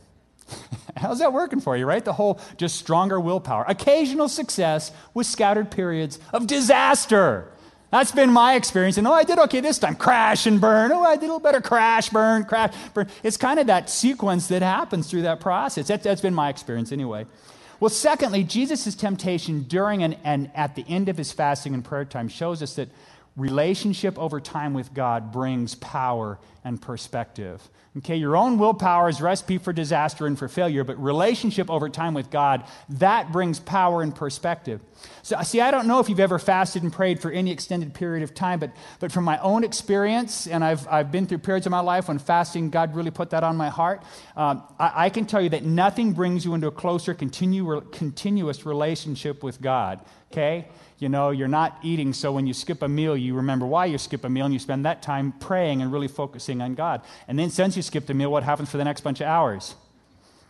How's 0.97 1.19
that 1.21 1.33
working 1.33 1.61
for 1.61 1.77
you, 1.77 1.87
right? 1.87 2.05
The 2.05 2.13
whole 2.13 2.39
just 2.57 2.77
stronger 2.77 3.19
willpower. 3.19 3.65
Occasional 3.67 4.29
success 4.29 4.93
with 5.15 5.27
scattered 5.27 5.71
periods 5.71 6.19
of 6.33 6.47
disaster. 6.47 7.51
That's 7.95 8.11
been 8.11 8.33
my 8.33 8.57
experience. 8.57 8.99
And 8.99 9.07
oh, 9.07 9.13
I 9.13 9.23
did 9.23 9.39
okay 9.39 9.61
this 9.61 9.79
time. 9.79 9.95
Crash 9.95 10.47
and 10.47 10.61
burn. 10.61 10.91
Oh, 10.91 11.05
I 11.05 11.15
did 11.15 11.27
a 11.27 11.27
little 11.27 11.39
better. 11.39 11.61
Crash, 11.61 12.09
burn, 12.09 12.45
crash, 12.45 12.75
burn. 12.93 13.07
It's 13.23 13.37
kind 13.37 13.61
of 13.61 13.69
that 13.69 13.89
sequence 13.89 14.49
that 14.49 14.63
happens 14.63 15.09
through 15.09 15.23
that 15.23 15.39
process. 15.39 15.87
That, 15.87 16.03
has 16.03 16.21
been 16.21 16.35
my 16.35 16.49
experience 16.49 16.91
anyway. 16.91 17.25
Well, 17.79 17.91
secondly, 17.91 18.43
Jesus' 18.43 18.97
temptation 18.97 19.63
during 19.63 20.03
and, 20.03 20.17
and 20.25 20.51
at 20.57 20.75
the 20.75 20.85
end 20.89 21.09
of 21.09 21.17
his 21.17 21.31
fasting 21.31 21.73
and 21.73 21.85
prayer 21.85 22.05
time 22.05 22.27
shows 22.27 22.65
us 22.65 22.75
that 22.75 22.89
Relationship 23.37 24.17
over 24.17 24.41
time 24.41 24.75
with 24.75 24.95
God 24.95 25.33
brings 25.33 25.75
power 25.75 26.39
and 26.63 26.81
perspective. 26.81 27.69
Okay, 27.99 28.17
your 28.17 28.37
own 28.37 28.59
willpower 28.59 29.09
is 29.09 29.21
recipe 29.21 29.59
for 29.59 29.73
disaster 29.73 30.27
and 30.27 30.37
for 30.39 30.49
failure, 30.49 30.83
but 30.83 31.01
relationship 31.01 31.71
over 31.71 31.89
time 31.89 32.15
with 32.15 32.31
God, 32.31 32.65
that 32.89 33.31
brings 33.31 33.61
power 33.61 34.03
and 34.03 34.15
perspective. 34.15 34.81
So, 35.23 35.41
see, 35.43 35.61
I 35.61 35.71
don't 35.71 35.87
know 35.87 36.01
if 36.01 36.09
you've 36.09 36.21
ever 36.21 36.39
fasted 36.39 36.83
and 36.83 36.93
prayed 36.93 37.21
for 37.21 37.31
any 37.31 37.53
extended 37.53 37.95
period 37.95 38.23
of 38.23 38.35
time, 38.35 38.59
but, 38.59 38.73
but 38.99 39.13
from 39.13 39.25
my 39.25 39.39
own 39.39 39.63
experience, 39.63 40.47
and 40.47 40.65
I've, 40.65 40.89
I've 40.89 41.13
been 41.13 41.27
through 41.27 41.39
periods 41.39 41.67
of 41.67 41.71
my 41.71 41.81
life 41.81 42.09
when 42.09 42.19
fasting, 42.19 42.71
God 42.71 42.97
really 42.97 43.13
put 43.13 43.31
that 43.31 43.45
on 43.45 43.57
my 43.57 43.69
heart, 43.69 44.03
um, 44.37 44.65
I, 44.79 45.07
I, 45.07 45.11
can 45.11 45.27
tell 45.27 45.41
you 45.41 45.51
that 45.51 45.65
nothing 45.65 46.15
brings 46.15 46.45
you 46.45 46.55
into 46.55 46.67
a 46.67 46.73
closer, 46.73 47.15
continue, 47.15 47.81
continuous 47.93 48.67
relationship 48.67 49.43
with 49.43 49.61
God. 49.61 50.01
Okay? 50.33 50.67
You 50.99 51.09
know, 51.09 51.31
you're 51.31 51.49
not 51.49 51.79
eating, 51.83 52.13
so 52.13 52.33
when 52.33 52.47
you 52.47 52.55
skip 52.55 52.83
a 52.83 52.89
meal, 52.89 53.17
you 53.17 53.35
remember 53.35 53.67
why 53.67 53.87
you 53.87 53.99
skip 53.99 54.25
a 54.25 54.29
meal 54.29 54.45
and 54.45 54.55
you 54.55 54.61
spend 54.61 54.85
that 54.85 55.03
time 55.03 55.33
praying 55.33 55.83
and 55.83 55.93
really 55.93 56.09
focusing 56.09 56.63
on 56.63 56.75
God. 56.75 57.03
And 57.27 57.39
then 57.39 57.51
since 57.51 57.77
you 57.77 57.83
skipped 57.83 58.09
a 58.11 58.15
meal, 58.15 58.31
what 58.31 58.45
happens 58.45 58.71
for 58.71 58.77
the 58.77 58.85
next 58.85 59.03
bunch 59.03 59.21
of 59.21 59.27
hours? 59.27 59.75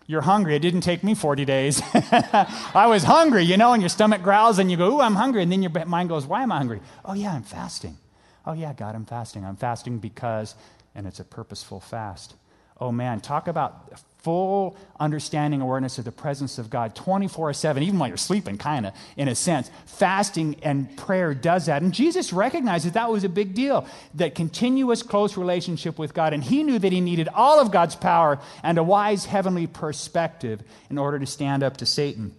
You're 0.06 0.20
hungry. 0.20 0.54
It 0.54 0.58
didn't 0.58 0.82
take 0.82 1.02
me 1.02 1.14
40 1.14 1.44
days. 1.46 1.80
I 1.94 2.86
was 2.88 3.04
hungry, 3.04 3.44
you 3.44 3.56
know, 3.56 3.72
and 3.72 3.82
your 3.82 3.88
stomach 3.88 4.22
growls 4.22 4.58
and 4.58 4.70
you 4.70 4.76
go, 4.76 4.96
Ooh, 4.96 5.00
I'm 5.00 5.14
hungry. 5.14 5.42
And 5.42 5.50
then 5.50 5.62
your 5.62 5.86
mind 5.86 6.10
goes, 6.10 6.26
Why 6.26 6.42
am 6.42 6.52
I 6.52 6.58
hungry? 6.58 6.80
Oh, 7.04 7.14
yeah, 7.14 7.32
I'm 7.32 7.42
fasting. 7.42 7.96
Oh, 8.44 8.52
yeah, 8.52 8.74
God, 8.74 8.94
I'm 8.94 9.06
fasting. 9.06 9.46
I'm 9.46 9.56
fasting 9.56 9.98
because, 9.98 10.54
and 10.94 11.06
it's 11.06 11.20
a 11.20 11.24
purposeful 11.24 11.80
fast. 11.80 12.34
Oh, 12.78 12.92
man, 12.92 13.20
talk 13.20 13.48
about 13.48 13.98
full 14.24 14.74
understanding, 14.98 15.60
awareness 15.60 15.98
of 15.98 16.06
the 16.06 16.10
presence 16.10 16.58
of 16.58 16.70
God 16.70 16.94
24 16.94 17.52
7, 17.52 17.82
even 17.82 17.98
while 17.98 18.08
you're 18.08 18.16
sleeping, 18.16 18.56
kind 18.56 18.86
of, 18.86 18.94
in 19.18 19.28
a 19.28 19.34
sense. 19.34 19.70
Fasting 19.84 20.56
and 20.62 20.96
prayer 20.96 21.34
does 21.34 21.66
that. 21.66 21.82
And 21.82 21.92
Jesus 21.92 22.32
recognized 22.32 22.86
that 22.86 22.94
that 22.94 23.10
was 23.10 23.22
a 23.22 23.28
big 23.28 23.54
deal, 23.54 23.86
that 24.14 24.34
continuous 24.34 25.02
close 25.02 25.36
relationship 25.36 25.98
with 25.98 26.14
God. 26.14 26.32
And 26.32 26.42
he 26.42 26.62
knew 26.62 26.78
that 26.78 26.90
he 26.90 27.02
needed 27.02 27.28
all 27.28 27.60
of 27.60 27.70
God's 27.70 27.96
power 27.96 28.40
and 28.62 28.78
a 28.78 28.82
wise 28.82 29.26
heavenly 29.26 29.66
perspective 29.66 30.62
in 30.88 30.96
order 30.96 31.18
to 31.18 31.26
stand 31.26 31.62
up 31.62 31.76
to 31.76 31.86
Satan. 31.86 32.34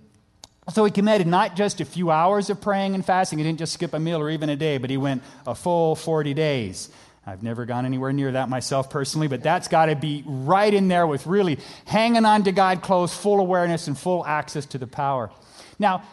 So 0.74 0.84
he 0.84 0.92
committed 0.92 1.28
not 1.28 1.56
just 1.56 1.80
a 1.80 1.86
few 1.86 2.10
hours 2.10 2.50
of 2.50 2.60
praying 2.60 2.96
and 2.96 3.06
fasting, 3.06 3.38
he 3.38 3.46
didn't 3.46 3.60
just 3.60 3.74
skip 3.74 3.94
a 3.94 4.00
meal 4.00 4.20
or 4.20 4.32
even 4.32 4.50
a 4.50 4.56
day, 4.56 4.80
but 4.80 4.90
he 4.90 4.98
went 4.98 5.22
a 5.46 5.54
full 5.54 5.96
40 5.96 6.34
days. 6.34 6.90
I've 7.28 7.42
never 7.42 7.66
gone 7.66 7.86
anywhere 7.86 8.14
near 8.14 8.34
that 8.34 8.50
myself 8.50 8.90
personally, 8.90 9.28
but 9.28 9.42
that's 9.42 9.68
got 9.68 9.88
to 9.88 9.96
be 9.96 10.24
right 10.26 10.72
in 10.72 10.88
there 10.88 11.08
with 11.08 11.26
really 11.26 11.58
hanging 11.86 12.24
on 12.24 12.44
to 12.44 12.52
God 12.52 12.84
close, 12.84 13.16
full 13.16 13.40
awareness, 13.40 13.88
and 13.88 13.98
full 13.98 14.26
access 14.26 14.66
to 14.68 14.78
the 14.78 14.86
power. 14.86 15.32
Now, 15.80 16.04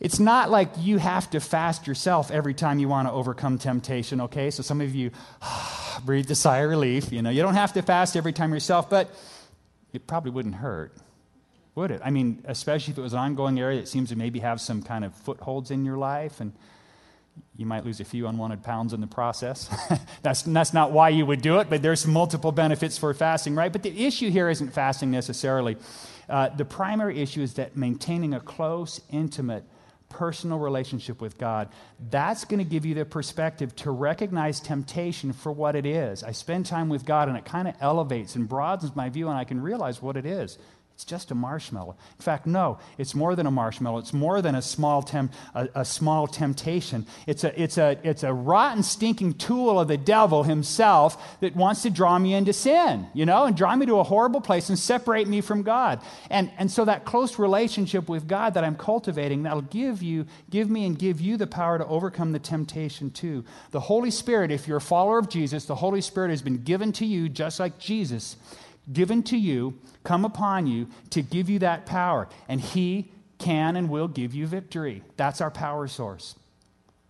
it's 0.00 0.18
not 0.18 0.50
like 0.50 0.70
you 0.78 0.98
have 0.98 1.28
to 1.30 1.40
fast 1.40 1.86
yourself 1.86 2.30
every 2.30 2.54
time 2.54 2.78
you 2.78 2.88
want 2.88 3.08
to 3.08 3.12
overcome 3.12 3.58
temptation, 3.58 4.22
okay? 4.22 4.50
So 4.50 4.62
some 4.62 4.80
of 4.80 4.94
you 4.94 5.10
breathe 6.04 6.30
a 6.30 6.34
sigh 6.34 6.58
of 6.58 6.70
relief. 6.70 7.12
You 7.12 7.20
know, 7.20 7.30
you 7.30 7.42
don't 7.42 7.54
have 7.54 7.74
to 7.74 7.82
fast 7.82 8.16
every 8.16 8.32
time 8.32 8.52
yourself, 8.54 8.88
but 8.88 9.10
it 9.92 10.06
probably 10.06 10.30
wouldn't 10.30 10.54
hurt, 10.54 10.94
would 11.74 11.90
it? 11.90 12.00
I 12.02 12.10
mean, 12.10 12.42
especially 12.46 12.92
if 12.92 12.98
it 12.98 13.02
was 13.02 13.12
an 13.12 13.18
ongoing 13.18 13.58
area 13.58 13.80
that 13.80 13.88
seems 13.88 14.10
to 14.10 14.16
maybe 14.16 14.38
have 14.38 14.60
some 14.60 14.82
kind 14.82 15.04
of 15.04 15.14
footholds 15.14 15.70
in 15.70 15.84
your 15.84 15.98
life 15.98 16.40
and 16.40 16.52
you 17.56 17.66
might 17.66 17.84
lose 17.84 18.00
a 18.00 18.04
few 18.04 18.26
unwanted 18.26 18.62
pounds 18.62 18.92
in 18.92 19.00
the 19.00 19.06
process. 19.06 19.68
that's, 20.22 20.42
that's 20.42 20.72
not 20.72 20.92
why 20.92 21.08
you 21.08 21.26
would 21.26 21.42
do 21.42 21.58
it, 21.58 21.68
but 21.70 21.82
there's 21.82 22.06
multiple 22.06 22.52
benefits 22.52 22.98
for 22.98 23.12
fasting, 23.14 23.54
right? 23.54 23.72
But 23.72 23.82
the 23.82 24.06
issue 24.06 24.30
here 24.30 24.48
isn't 24.48 24.72
fasting 24.72 25.10
necessarily. 25.10 25.76
Uh, 26.28 26.50
the 26.50 26.64
primary 26.64 27.20
issue 27.20 27.42
is 27.42 27.54
that 27.54 27.76
maintaining 27.76 28.34
a 28.34 28.40
close, 28.40 29.00
intimate, 29.10 29.64
personal 30.08 30.58
relationship 30.58 31.20
with 31.20 31.38
God, 31.38 31.68
that's 32.10 32.44
going 32.44 32.58
to 32.58 32.64
give 32.64 32.86
you 32.86 32.94
the 32.94 33.04
perspective 33.04 33.74
to 33.76 33.90
recognize 33.90 34.60
temptation 34.60 35.32
for 35.32 35.52
what 35.52 35.76
it 35.76 35.86
is. 35.86 36.22
I 36.22 36.32
spend 36.32 36.66
time 36.66 36.88
with 36.88 37.04
God 37.04 37.28
and 37.28 37.36
it 37.36 37.44
kind 37.44 37.68
of 37.68 37.74
elevates 37.80 38.34
and 38.34 38.48
broadens 38.48 38.96
my 38.96 39.08
view, 39.08 39.28
and 39.28 39.38
I 39.38 39.44
can 39.44 39.60
realize 39.60 40.00
what 40.02 40.16
it 40.16 40.26
is. 40.26 40.58
It's 40.98 41.04
just 41.04 41.30
a 41.30 41.34
marshmallow. 41.36 41.94
In 42.18 42.22
fact, 42.22 42.44
no, 42.44 42.80
it's 42.98 43.14
more 43.14 43.36
than 43.36 43.46
a 43.46 43.52
marshmallow. 43.52 43.98
It's 43.98 44.12
more 44.12 44.42
than 44.42 44.56
a 44.56 44.60
small, 44.60 45.00
tem- 45.00 45.30
a, 45.54 45.68
a, 45.76 45.84
small 45.84 46.26
temptation. 46.26 47.06
It's 47.24 47.44
a, 47.44 47.62
it's, 47.62 47.78
a, 47.78 47.96
it's 48.02 48.24
a 48.24 48.32
rotten, 48.32 48.82
stinking 48.82 49.34
tool 49.34 49.78
of 49.78 49.86
the 49.86 49.96
devil 49.96 50.42
himself 50.42 51.38
that 51.38 51.54
wants 51.54 51.82
to 51.82 51.90
draw 51.90 52.18
me 52.18 52.34
into 52.34 52.52
sin, 52.52 53.06
you 53.14 53.26
know, 53.26 53.44
and 53.44 53.56
draw 53.56 53.76
me 53.76 53.86
to 53.86 54.00
a 54.00 54.02
horrible 54.02 54.40
place 54.40 54.70
and 54.70 54.76
separate 54.76 55.28
me 55.28 55.40
from 55.40 55.62
God. 55.62 56.00
And, 56.30 56.50
and 56.58 56.68
so 56.68 56.84
that 56.86 57.04
close 57.04 57.38
relationship 57.38 58.08
with 58.08 58.26
God 58.26 58.54
that 58.54 58.64
I'm 58.64 58.74
cultivating, 58.74 59.44
that'll 59.44 59.62
give 59.62 60.02
you, 60.02 60.26
give 60.50 60.68
me 60.68 60.84
and 60.84 60.98
give 60.98 61.20
you 61.20 61.36
the 61.36 61.46
power 61.46 61.78
to 61.78 61.86
overcome 61.86 62.32
the 62.32 62.40
temptation 62.40 63.12
too. 63.12 63.44
The 63.70 63.78
Holy 63.78 64.10
Spirit, 64.10 64.50
if 64.50 64.66
you're 64.66 64.78
a 64.78 64.80
follower 64.80 65.20
of 65.20 65.28
Jesus, 65.28 65.64
the 65.64 65.76
Holy 65.76 66.00
Spirit 66.00 66.30
has 66.30 66.42
been 66.42 66.64
given 66.64 66.90
to 66.94 67.06
you 67.06 67.28
just 67.28 67.60
like 67.60 67.78
Jesus 67.78 68.34
given 68.92 69.22
to 69.24 69.36
you, 69.36 69.78
come 70.04 70.24
upon 70.24 70.66
you 70.66 70.88
to 71.10 71.22
give 71.22 71.48
you 71.48 71.58
that 71.60 71.86
power. 71.86 72.28
And 72.48 72.60
He 72.60 73.12
can 73.38 73.76
and 73.76 73.88
will 73.88 74.08
give 74.08 74.34
you 74.34 74.46
victory. 74.46 75.02
That's 75.16 75.40
our 75.40 75.50
power 75.50 75.86
source. 75.86 76.34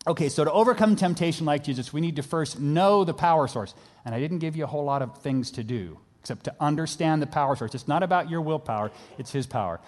Okay, 0.07 0.29
so 0.29 0.45
to 0.45 0.53
overcome 0.53 0.97
temptation 0.97 1.45
like 1.45 1.65
Jesus, 1.65 1.93
we 1.93 2.01
need 2.01 2.17
to 2.17 2.23
first 2.23 2.59
know 2.61 3.05
the 3.05 3.15
power 3.15 3.47
source. 3.47 3.75
And 4.05 4.15
I 4.15 4.21
didn't 4.21 4.39
give 4.39 4.57
you 4.57 4.65
a 4.65 4.69
whole 4.69 4.85
lot 4.85 5.03
of 5.03 5.19
things 5.19 5.51
to 5.53 5.65
do 5.65 5.99
except 6.21 6.45
to 6.45 6.55
understand 6.61 7.23
the 7.23 7.27
power 7.27 7.57
source. 7.57 7.75
It's 7.75 7.89
not 7.89 8.03
about 8.03 8.29
your 8.29 8.43
willpower, 8.43 8.91
it's 9.17 9.33
His 9.33 9.47
power. 9.47 9.81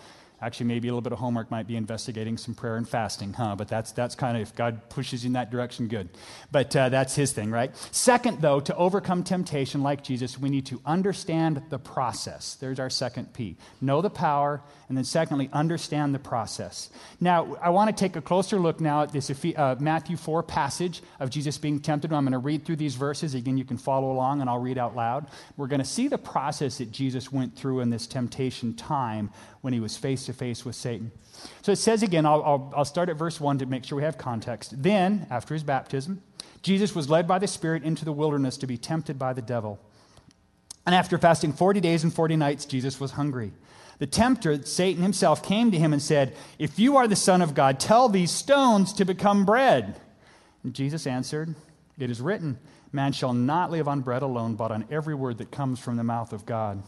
Actually, 0.42 0.66
maybe 0.66 0.88
a 0.88 0.90
little 0.90 1.02
bit 1.02 1.12
of 1.12 1.18
homework 1.18 1.50
might 1.50 1.66
be 1.66 1.76
investigating 1.76 2.38
some 2.38 2.54
prayer 2.54 2.76
and 2.76 2.88
fasting, 2.88 3.34
huh? 3.34 3.54
But 3.56 3.68
that's, 3.68 3.92
that's 3.92 4.14
kind 4.14 4.36
of, 4.36 4.42
if 4.42 4.54
God 4.54 4.88
pushes 4.88 5.22
you 5.22 5.28
in 5.28 5.32
that 5.34 5.50
direction, 5.50 5.86
good. 5.86 6.08
But 6.50 6.74
uh, 6.74 6.88
that's 6.88 7.14
his 7.14 7.32
thing, 7.32 7.50
right? 7.50 7.76
Second, 7.90 8.40
though, 8.40 8.58
to 8.60 8.74
overcome 8.74 9.22
temptation 9.22 9.82
like 9.82 10.02
Jesus, 10.02 10.38
we 10.38 10.48
need 10.48 10.64
to 10.66 10.80
understand 10.86 11.62
the 11.68 11.78
process. 11.78 12.54
There's 12.54 12.80
our 12.80 12.88
second 12.88 13.34
P. 13.34 13.56
Know 13.82 14.00
the 14.00 14.08
power, 14.08 14.62
and 14.88 14.96
then 14.96 15.04
secondly, 15.04 15.50
understand 15.52 16.14
the 16.14 16.18
process. 16.18 16.88
Now, 17.20 17.58
I 17.60 17.68
want 17.68 17.94
to 17.94 18.00
take 18.04 18.16
a 18.16 18.22
closer 18.22 18.58
look 18.58 18.80
now 18.80 19.02
at 19.02 19.12
this 19.12 19.30
uh, 19.30 19.76
Matthew 19.78 20.16
4 20.16 20.42
passage 20.42 21.02
of 21.18 21.28
Jesus 21.28 21.58
being 21.58 21.80
tempted. 21.80 22.14
I'm 22.14 22.24
going 22.24 22.32
to 22.32 22.38
read 22.38 22.64
through 22.64 22.76
these 22.76 22.94
verses. 22.94 23.34
Again, 23.34 23.58
you 23.58 23.64
can 23.66 23.76
follow 23.76 24.10
along, 24.10 24.40
and 24.40 24.48
I'll 24.48 24.58
read 24.58 24.78
out 24.78 24.96
loud. 24.96 25.26
We're 25.58 25.66
going 25.66 25.80
to 25.80 25.84
see 25.84 26.08
the 26.08 26.18
process 26.18 26.78
that 26.78 26.90
Jesus 26.90 27.30
went 27.30 27.54
through 27.56 27.80
in 27.80 27.90
this 27.90 28.06
temptation 28.06 28.74
time 28.74 29.30
when 29.60 29.74
he 29.74 29.80
was 29.80 29.96
face 29.96 30.29
to 30.30 30.36
face 30.36 30.64
with 30.64 30.74
Satan. 30.74 31.10
So 31.62 31.72
it 31.72 31.76
says 31.76 32.02
again, 32.02 32.24
I'll, 32.24 32.42
I'll, 32.42 32.72
I'll, 32.76 32.84
start 32.84 33.08
at 33.08 33.16
verse 33.16 33.40
1 33.40 33.58
to 33.58 33.66
make 33.66 33.84
sure 33.84 33.96
we 33.96 34.04
have 34.04 34.18
context. 34.18 34.82
Then, 34.82 35.26
after 35.30 35.54
his 35.54 35.62
baptism, 35.62 36.22
Jesus 36.62 36.94
was 36.94 37.08
led 37.08 37.26
by 37.26 37.38
the 37.38 37.46
Spirit 37.46 37.82
into 37.82 38.04
the 38.04 38.12
wilderness 38.12 38.56
to 38.58 38.66
be 38.66 38.76
tempted 38.76 39.18
by 39.18 39.32
the 39.32 39.42
devil. 39.42 39.80
And 40.86 40.94
after 40.94 41.18
fasting 41.18 41.52
40 41.52 41.80
days 41.80 42.04
and 42.04 42.12
40 42.12 42.36
nights, 42.36 42.64
Jesus 42.64 43.00
was 43.00 43.12
hungry. 43.12 43.52
The 43.98 44.06
tempter, 44.06 44.62
Satan 44.62 45.02
himself, 45.02 45.42
came 45.42 45.70
to 45.70 45.78
him 45.78 45.92
and 45.92 46.00
said, 46.00 46.34
If 46.58 46.78
you 46.78 46.96
are 46.96 47.06
the 47.06 47.16
Son 47.16 47.42
of 47.42 47.54
God, 47.54 47.78
tell 47.78 48.08
these 48.08 48.30
stones 48.30 48.92
to 48.94 49.04
become 49.04 49.44
bread. 49.44 50.00
And 50.64 50.74
Jesus 50.74 51.06
answered, 51.06 51.54
It 51.98 52.10
is 52.10 52.20
written, 52.20 52.58
Man 52.92 53.12
shall 53.12 53.34
not 53.34 53.70
live 53.70 53.88
on 53.88 54.00
bread 54.00 54.22
alone, 54.22 54.54
but 54.54 54.70
on 54.72 54.86
every 54.90 55.14
word 55.14 55.38
that 55.38 55.50
comes 55.50 55.78
from 55.78 55.96
the 55.96 56.04
mouth 56.04 56.32
of 56.32 56.46
God. 56.46 56.82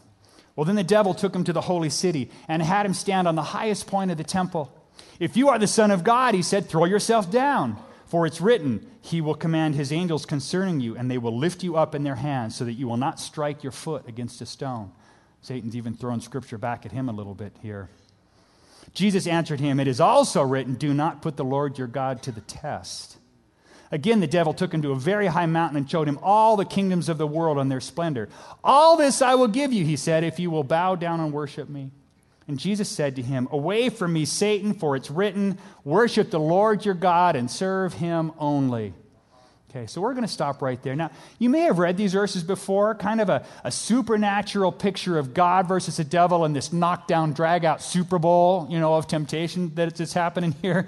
Well, 0.55 0.65
then 0.65 0.77
the 0.77 0.85
devil 0.85 1.15
took 1.15 1.35
him 1.35 1.45
to 1.45 1.53
the 1.53 1.63
holy 1.63 1.91
city 1.91 2.31
and 2.49 2.63
had 2.63 2.85
him 2.85 2.95
stand 2.95 3.27
on 3.27 3.37
the 3.37 3.43
highest 3.43 3.87
point 3.87 4.11
of 4.11 4.19
the 4.19 4.25
temple. 4.25 4.73
If 5.19 5.37
you 5.37 5.49
are 5.49 5.59
the 5.59 5.67
Son 5.67 5.91
of 5.91 6.05
God, 6.05 6.35
he 6.35 6.43
said, 6.43 6.69
throw 6.69 6.85
yourself 6.85 7.31
down. 7.31 7.79
For 8.13 8.27
it's 8.27 8.43
written, 8.43 8.87
He 9.01 9.23
will 9.23 9.35
command 9.35 9.75
His 9.75 9.91
angels 9.91 10.27
concerning 10.27 10.81
you, 10.81 10.99
and 10.99 11.11
they 11.11 11.17
will 11.17 11.35
lift 11.35 11.63
you 11.63 11.77
up 11.77 11.95
in 11.95 12.03
their 12.03 12.17
hands 12.17 12.55
so 12.55 12.67
that 12.67 12.75
you 12.75 12.87
will 12.87 12.99
not 12.99 13.19
strike 13.19 13.63
your 13.63 13.73
foot 13.73 14.07
against 14.07 14.43
a 14.43 14.45
stone. 14.45 14.93
Satan's 15.41 15.75
even 15.75 15.95
thrown 15.95 16.21
scripture 16.21 16.59
back 16.59 16.85
at 16.85 16.93
him 16.93 17.09
a 17.09 17.13
little 17.13 17.35
bit 17.35 17.57
here. 17.63 17.89
Jesus 18.93 19.27
answered 19.27 19.61
him, 19.61 19.81
It 19.81 19.89
is 19.89 19.99
also 19.99 20.43
written, 20.43 20.75
Do 20.75 20.93
not 20.93 21.23
put 21.23 21.39
the 21.39 21.43
Lord 21.43 21.79
your 21.79 21.87
God 21.87 22.23
to 22.25 22.33
the 22.33 22.43
test. 22.43 23.17
Again, 23.93 24.21
the 24.21 24.27
devil 24.27 24.55
took 24.55 24.73
him 24.73 24.81
to 24.83 24.93
a 24.93 24.97
very 24.97 25.27
high 25.27 25.45
mountain 25.45 25.77
and 25.77 25.89
showed 25.89 26.09
him 26.09 26.19
all 26.23 26.57
the 26.57 26.65
kingdoms 26.65 27.11
of 27.11 27.19
the 27.19 27.27
world 27.27 27.59
and 27.59 27.71
their 27.71 27.81
splendor. 27.81 28.31
All 28.65 28.97
this 28.97 29.21
I 29.21 29.35
will 29.35 29.49
give 29.49 29.71
you, 29.71 29.85
he 29.85 29.97
said, 29.97 30.25
if 30.25 30.41
you 30.41 30.51
will 30.51 30.65
bow 30.65 30.97
down 30.97 31.21
and 31.21 31.31
worship 31.31 31.69
me. 31.69 31.91
And 32.49 32.59
Jesus 32.59 32.89
said 32.89 33.17
to 33.17 33.23
him, 33.23 33.49
Away 33.51 33.91
from 33.91 34.15
me, 34.15 34.25
Satan, 34.25 34.75
for 34.75 34.97
it's 34.97 35.11
written, 35.11 35.59
Worship 35.85 36.31
the 36.31 36.41
Lord 36.41 36.85
your 36.85 36.95
God 36.95 37.37
and 37.37 37.51
serve 37.51 37.93
him 37.95 38.33
only. 38.39 38.95
Okay, 39.71 39.87
so 39.87 40.01
we're 40.01 40.13
going 40.13 40.27
to 40.27 40.29
stop 40.29 40.61
right 40.61 40.83
there. 40.83 40.97
Now, 40.97 41.11
you 41.39 41.49
may 41.49 41.61
have 41.61 41.79
read 41.79 41.97
these 41.97 42.13
verses 42.13 42.43
before, 42.43 42.95
kind 42.95 43.21
of 43.23 43.31
a, 43.31 43.47
a 43.65 43.71
supernatural 43.71 44.73
picture 44.73 45.19
of 45.19 45.33
God 45.33 45.67
versus 45.67 45.97
the 45.97 46.05
devil 46.05 46.45
in 46.45 46.53
this 46.53 46.73
knockdown, 46.73 47.33
drag 47.33 47.65
out 47.65 47.81
Super 47.81 48.19
Bowl, 48.19 48.67
you 48.69 48.79
know, 48.81 48.95
of 48.95 49.07
temptation 49.07 49.75
that 49.77 49.99
it's 49.99 50.13
happening 50.13 50.53
here. 50.63 50.87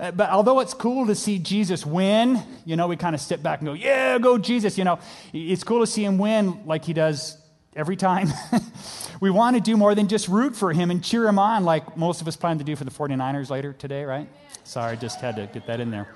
Uh, 0.00 0.12
but 0.12 0.30
although 0.30 0.60
it's 0.60 0.74
cool 0.74 1.06
to 1.06 1.14
see 1.14 1.38
Jesus 1.38 1.84
win, 1.84 2.40
you 2.64 2.76
know, 2.76 2.86
we 2.86 2.96
kind 2.96 3.14
of 3.14 3.20
step 3.20 3.42
back 3.42 3.60
and 3.60 3.66
go, 3.66 3.72
yeah, 3.72 4.18
go 4.18 4.38
Jesus. 4.38 4.78
You 4.78 4.84
know, 4.84 4.98
it's 5.32 5.64
cool 5.64 5.80
to 5.80 5.86
see 5.86 6.04
him 6.04 6.18
win 6.18 6.64
like 6.66 6.84
he 6.84 6.92
does 6.92 7.36
every 7.74 7.96
time. 7.96 8.28
we 9.20 9.30
want 9.30 9.56
to 9.56 9.60
do 9.60 9.76
more 9.76 9.94
than 9.94 10.08
just 10.08 10.28
root 10.28 10.54
for 10.54 10.72
him 10.72 10.90
and 10.90 11.02
cheer 11.02 11.26
him 11.26 11.38
on 11.38 11.64
like 11.64 11.96
most 11.96 12.20
of 12.20 12.28
us 12.28 12.36
plan 12.36 12.58
to 12.58 12.64
do 12.64 12.76
for 12.76 12.84
the 12.84 12.90
49ers 12.90 13.50
later 13.50 13.72
today, 13.72 14.04
right? 14.04 14.28
Sorry, 14.64 14.96
just 14.96 15.20
had 15.20 15.36
to 15.36 15.46
get 15.46 15.66
that 15.66 15.80
in 15.80 15.90
there. 15.90 16.08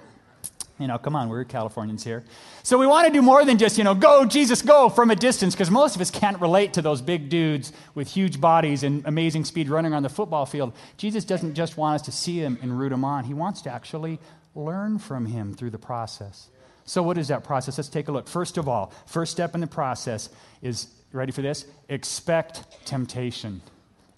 You 0.82 0.88
know, 0.88 0.98
come 0.98 1.16
on, 1.16 1.28
we're 1.28 1.44
Californians 1.44 2.04
here. 2.04 2.24
So 2.62 2.76
we 2.76 2.86
want 2.86 3.06
to 3.06 3.12
do 3.12 3.22
more 3.22 3.44
than 3.44 3.56
just, 3.56 3.78
you 3.78 3.84
know, 3.84 3.94
go, 3.94 4.24
Jesus, 4.24 4.60
go 4.60 4.88
from 4.88 5.10
a 5.10 5.16
distance, 5.16 5.54
because 5.54 5.70
most 5.70 5.94
of 5.94 6.02
us 6.02 6.10
can't 6.10 6.40
relate 6.40 6.74
to 6.74 6.82
those 6.82 7.00
big 7.00 7.28
dudes 7.28 7.72
with 7.94 8.08
huge 8.08 8.40
bodies 8.40 8.82
and 8.82 9.06
amazing 9.06 9.44
speed 9.44 9.68
running 9.68 9.94
on 9.94 10.02
the 10.02 10.08
football 10.08 10.44
field. 10.44 10.72
Jesus 10.96 11.24
doesn't 11.24 11.54
just 11.54 11.76
want 11.76 11.94
us 11.94 12.02
to 12.02 12.12
see 12.12 12.38
him 12.38 12.58
and 12.60 12.78
root 12.78 12.92
him 12.92 13.04
on, 13.04 13.24
he 13.24 13.34
wants 13.34 13.62
to 13.62 13.72
actually 13.72 14.18
learn 14.54 14.98
from 14.98 15.26
him 15.26 15.54
through 15.54 15.70
the 15.70 15.78
process. 15.78 16.48
So, 16.84 17.02
what 17.02 17.16
is 17.16 17.28
that 17.28 17.44
process? 17.44 17.78
Let's 17.78 17.88
take 17.88 18.08
a 18.08 18.12
look. 18.12 18.28
First 18.28 18.58
of 18.58 18.68
all, 18.68 18.92
first 19.06 19.32
step 19.32 19.54
in 19.54 19.60
the 19.60 19.66
process 19.66 20.28
is 20.62 20.88
ready 21.12 21.32
for 21.32 21.42
this? 21.42 21.64
Expect 21.88 22.84
temptation. 22.84 23.62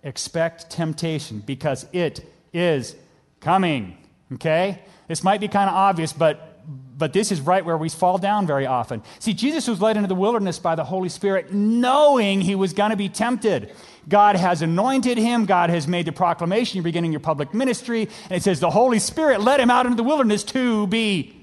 Expect 0.02 0.70
temptation 0.70 1.40
because 1.44 1.86
it 1.92 2.24
is 2.52 2.96
coming. 3.40 3.98
Okay? 4.32 4.80
This 5.08 5.22
might 5.22 5.40
be 5.40 5.48
kind 5.48 5.68
of 5.68 5.76
obvious, 5.76 6.12
but 6.12 6.53
but 6.96 7.12
this 7.12 7.32
is 7.32 7.40
right 7.40 7.64
where 7.64 7.76
we 7.76 7.88
fall 7.88 8.18
down 8.18 8.46
very 8.46 8.66
often. 8.66 9.02
See, 9.18 9.34
Jesus 9.34 9.66
was 9.66 9.80
led 9.80 9.96
into 9.96 10.08
the 10.08 10.14
wilderness 10.14 10.58
by 10.58 10.74
the 10.74 10.84
Holy 10.84 11.08
Spirit 11.08 11.52
knowing 11.52 12.40
he 12.40 12.54
was 12.54 12.72
going 12.72 12.90
to 12.90 12.96
be 12.96 13.08
tempted. 13.08 13.72
God 14.08 14.36
has 14.36 14.62
anointed 14.62 15.18
him, 15.18 15.46
God 15.46 15.70
has 15.70 15.88
made 15.88 16.06
the 16.06 16.12
proclamation, 16.12 16.76
you're 16.76 16.84
beginning 16.84 17.12
your 17.12 17.20
public 17.20 17.54
ministry, 17.54 18.08
and 18.24 18.32
it 18.32 18.42
says 18.42 18.60
the 18.60 18.70
Holy 18.70 18.98
Spirit 18.98 19.40
led 19.40 19.60
him 19.60 19.70
out 19.70 19.86
into 19.86 19.96
the 19.96 20.02
wilderness 20.02 20.44
to 20.44 20.86
be 20.86 21.34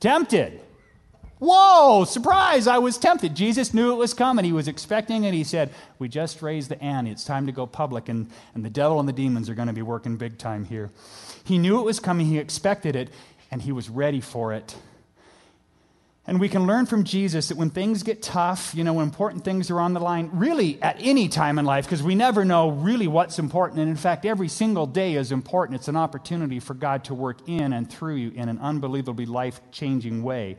tempted. 0.00 0.60
Whoa, 1.40 2.04
surprise, 2.04 2.66
I 2.66 2.78
was 2.78 2.98
tempted. 2.98 3.36
Jesus 3.36 3.72
knew 3.72 3.92
it 3.92 3.96
was 3.96 4.12
coming. 4.12 4.44
He 4.44 4.52
was 4.52 4.66
expecting 4.66 5.22
it. 5.22 5.34
He 5.34 5.44
said, 5.44 5.70
We 6.00 6.08
just 6.08 6.42
raised 6.42 6.68
the 6.68 6.82
ante. 6.82 7.12
It's 7.12 7.24
time 7.24 7.46
to 7.46 7.52
go 7.52 7.64
public, 7.64 8.08
and, 8.08 8.28
and 8.54 8.64
the 8.64 8.70
devil 8.70 8.98
and 8.98 9.08
the 9.08 9.12
demons 9.12 9.48
are 9.48 9.54
going 9.54 9.68
to 9.68 9.74
be 9.74 9.82
working 9.82 10.16
big 10.16 10.38
time 10.38 10.64
here. 10.64 10.90
He 11.44 11.58
knew 11.58 11.78
it 11.78 11.84
was 11.84 12.00
coming. 12.00 12.26
He 12.26 12.38
expected 12.38 12.96
it 12.96 13.10
and 13.50 13.62
he 13.62 13.72
was 13.72 13.88
ready 13.88 14.20
for 14.20 14.52
it. 14.52 14.76
And 16.28 16.38
we 16.38 16.50
can 16.50 16.66
learn 16.66 16.84
from 16.84 17.04
Jesus 17.04 17.48
that 17.48 17.56
when 17.56 17.70
things 17.70 18.02
get 18.02 18.20
tough, 18.20 18.74
you 18.74 18.84
know, 18.84 18.92
when 18.92 19.04
important 19.04 19.46
things 19.46 19.70
are 19.70 19.80
on 19.80 19.94
the 19.94 20.00
line, 20.00 20.28
really 20.34 20.80
at 20.82 20.96
any 21.00 21.26
time 21.26 21.58
in 21.58 21.64
life, 21.64 21.86
because 21.86 22.02
we 22.02 22.14
never 22.14 22.44
know 22.44 22.68
really 22.68 23.08
what's 23.08 23.38
important. 23.38 23.80
And 23.80 23.88
in 23.88 23.96
fact, 23.96 24.26
every 24.26 24.48
single 24.48 24.86
day 24.86 25.14
is 25.14 25.32
important. 25.32 25.78
It's 25.78 25.88
an 25.88 25.96
opportunity 25.96 26.60
for 26.60 26.74
God 26.74 27.04
to 27.04 27.14
work 27.14 27.48
in 27.48 27.72
and 27.72 27.90
through 27.90 28.16
you 28.16 28.30
in 28.32 28.50
an 28.50 28.58
unbelievably 28.58 29.24
life 29.24 29.62
changing 29.72 30.22
way. 30.22 30.58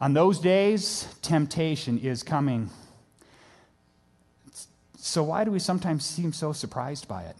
On 0.00 0.14
those 0.14 0.38
days, 0.38 1.12
temptation 1.22 1.98
is 1.98 2.22
coming. 2.22 2.70
So, 4.96 5.24
why 5.24 5.42
do 5.42 5.50
we 5.50 5.58
sometimes 5.58 6.04
seem 6.04 6.32
so 6.32 6.52
surprised 6.52 7.08
by 7.08 7.24
it? 7.24 7.36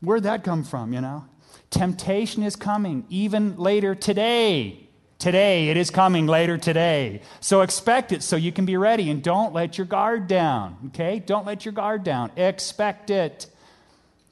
Where'd 0.00 0.22
that 0.22 0.44
come 0.44 0.64
from, 0.64 0.94
you 0.94 1.02
know? 1.02 1.26
Temptation 1.72 2.42
is 2.42 2.54
coming 2.54 3.04
even 3.08 3.56
later 3.56 3.94
today. 3.94 4.88
Today, 5.18 5.70
it 5.70 5.78
is 5.78 5.88
coming 5.88 6.26
later 6.26 6.58
today. 6.58 7.22
So 7.40 7.62
expect 7.62 8.12
it 8.12 8.22
so 8.22 8.36
you 8.36 8.52
can 8.52 8.66
be 8.66 8.76
ready 8.76 9.10
and 9.10 9.22
don't 9.22 9.54
let 9.54 9.78
your 9.78 9.86
guard 9.86 10.28
down. 10.28 10.76
Okay? 10.88 11.18
Don't 11.18 11.46
let 11.46 11.64
your 11.64 11.72
guard 11.72 12.04
down. 12.04 12.30
Expect 12.36 13.08
it. 13.08 13.46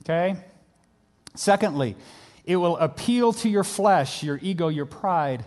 Okay? 0.03 0.37
Secondly, 1.35 1.97
it 2.45 2.57
will 2.57 2.77
appeal 2.77 3.33
to 3.33 3.49
your 3.49 3.65
flesh, 3.65 4.23
your 4.23 4.39
ego, 4.43 4.69
your 4.69 4.85
pride, 4.85 5.45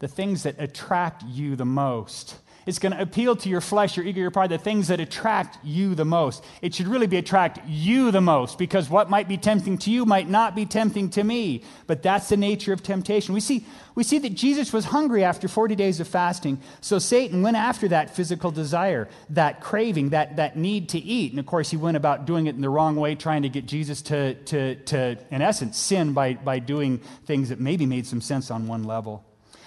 the 0.00 0.08
things 0.08 0.42
that 0.42 0.56
attract 0.58 1.22
you 1.22 1.54
the 1.54 1.64
most. 1.64 2.34
It's 2.66 2.80
going 2.80 2.92
to 2.92 3.00
appeal 3.00 3.36
to 3.36 3.48
your 3.48 3.60
flesh, 3.60 3.96
your 3.96 4.04
ego, 4.04 4.20
your 4.20 4.32
pride, 4.32 4.50
the 4.50 4.58
things 4.58 4.88
that 4.88 4.98
attract 4.98 5.56
you 5.64 5.94
the 5.94 6.04
most. 6.04 6.44
It 6.60 6.74
should 6.74 6.88
really 6.88 7.06
be 7.06 7.16
attract 7.16 7.60
you 7.64 8.10
the 8.10 8.20
most 8.20 8.58
because 8.58 8.90
what 8.90 9.08
might 9.08 9.28
be 9.28 9.36
tempting 9.36 9.78
to 9.78 9.90
you 9.92 10.04
might 10.04 10.28
not 10.28 10.56
be 10.56 10.66
tempting 10.66 11.10
to 11.10 11.22
me. 11.22 11.62
But 11.86 12.02
that's 12.02 12.28
the 12.28 12.36
nature 12.36 12.72
of 12.72 12.82
temptation. 12.82 13.34
We 13.34 13.40
see, 13.40 13.64
we 13.94 14.02
see 14.02 14.18
that 14.18 14.34
Jesus 14.34 14.72
was 14.72 14.86
hungry 14.86 15.22
after 15.22 15.46
40 15.46 15.76
days 15.76 16.00
of 16.00 16.08
fasting. 16.08 16.60
So 16.80 16.98
Satan 16.98 17.42
went 17.42 17.56
after 17.56 17.86
that 17.86 18.16
physical 18.16 18.50
desire, 18.50 19.08
that 19.30 19.60
craving, 19.60 20.10
that, 20.10 20.34
that 20.34 20.56
need 20.56 20.88
to 20.88 20.98
eat. 20.98 21.30
And 21.30 21.38
of 21.38 21.46
course, 21.46 21.70
he 21.70 21.76
went 21.76 21.96
about 21.96 22.26
doing 22.26 22.46
it 22.46 22.56
in 22.56 22.62
the 22.62 22.68
wrong 22.68 22.96
way, 22.96 23.14
trying 23.14 23.42
to 23.42 23.48
get 23.48 23.66
Jesus 23.66 24.02
to, 24.02 24.34
to, 24.34 24.74
to 24.74 25.16
in 25.30 25.40
essence, 25.40 25.78
sin 25.78 26.14
by, 26.14 26.34
by 26.34 26.58
doing 26.58 26.98
things 27.26 27.50
that 27.50 27.60
maybe 27.60 27.86
made 27.86 28.08
some 28.08 28.20
sense 28.20 28.50
on 28.50 28.66
one 28.66 28.82
level. 28.82 29.24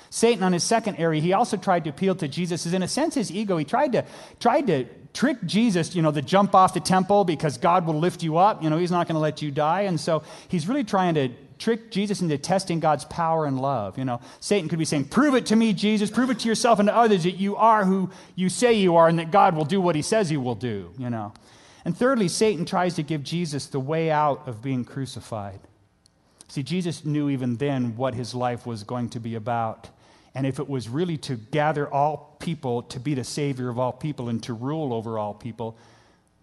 Satan, 0.10 0.44
on 0.44 0.54
his 0.54 0.63
second 0.63 0.96
area, 0.96 1.22
he 1.22 1.34
also 1.34 1.58
tried 1.58 1.84
to 1.84 1.89
appeal 1.89 2.16
to 2.16 2.28
Jesus. 2.28 2.66
Is 2.66 2.74
in 2.74 2.84
a 2.84 2.88
sense 2.88 3.16
his 3.16 3.32
ego. 3.32 3.58
He 3.58 3.66
tried 3.66 3.92
to 3.94 4.06
tried 4.39 4.68
to 4.68 4.86
trick 5.13 5.44
Jesus, 5.46 5.96
you 5.96 6.01
know, 6.01 6.12
to 6.12 6.22
jump 6.22 6.56
off 6.56 6.74
the 6.74 6.80
temple 6.80 7.25
because 7.25 7.58
God 7.58 7.86
will 7.86 8.00
lift 8.00 8.24
you 8.24 8.38
up. 8.38 8.63
You 8.63 8.70
know, 8.70 8.78
he's 8.78 8.92
not 8.92 9.08
going 9.08 9.16
to 9.16 9.22
let 9.22 9.42
you 9.42 9.51
die. 9.51 9.82
And 9.82 10.00
so 10.00 10.24
he's 10.48 10.68
really 10.68 10.84
trying 10.84 11.16
to 11.16 11.30
trick 11.58 11.92
Jesus 11.92 12.22
into 12.22 12.38
testing 12.38 12.80
God's 12.80 13.06
power 13.06 13.46
and 13.46 13.60
love. 13.60 13.98
You 13.98 14.06
know, 14.06 14.22
Satan 14.39 14.70
could 14.70 14.80
be 14.80 14.86
saying, 14.86 15.06
Prove 15.06 15.36
it 15.36 15.46
to 15.48 15.56
me, 15.56 15.74
Jesus. 15.74 16.10
Prove 16.10 16.30
it 16.30 16.39
to 16.39 16.48
yourself 16.48 16.80
and 16.80 16.88
to 16.88 16.96
others 16.96 17.24
that 17.24 17.38
you 17.38 17.56
are 17.56 17.86
who 17.86 18.10
you 18.36 18.50
say 18.50 18.74
you 18.74 18.96
are 18.96 19.08
and 19.08 19.20
that 19.20 19.32
God 19.32 19.56
will 19.56 19.66
do 19.66 19.82
what 19.82 19.96
he 19.96 20.01
says 20.01 20.30
he 20.30 20.38
will 20.38 20.56
do, 20.56 20.92
you 20.98 21.10
know. 21.10 21.34
And 21.86 21.95
thirdly, 21.95 22.28
Satan 22.28 22.65
tries 22.65 22.95
to 22.95 23.04
give 23.04 23.24
Jesus 23.24 23.67
the 23.67 23.80
way 23.80 24.12
out 24.12 24.48
of 24.48 24.62
being 24.62 24.86
crucified. 24.86 25.60
See, 26.48 26.63
Jesus 26.63 27.06
knew 27.06 27.30
even 27.30 27.58
then 27.58 27.95
what 27.95 28.15
his 28.15 28.34
life 28.34 28.65
was 28.65 28.84
going 28.84 29.10
to 29.10 29.19
be 29.19 29.36
about. 29.36 29.89
And 30.36 30.46
if 30.46 30.60
it 30.60 30.70
was 30.70 30.88
really 30.88 31.18
to 31.18 31.36
gather 31.36 31.92
all 31.92 32.38
people 32.39 32.84
to 32.84 33.00
be 33.00 33.13
the 33.13 33.24
savior 33.24 33.70
of 33.70 33.80
all 33.80 33.92
people 33.92 34.30
and 34.30 34.42
to 34.44 34.54
rule 34.54 34.94
over 34.94 35.18
all 35.18 35.34
people, 35.34 35.76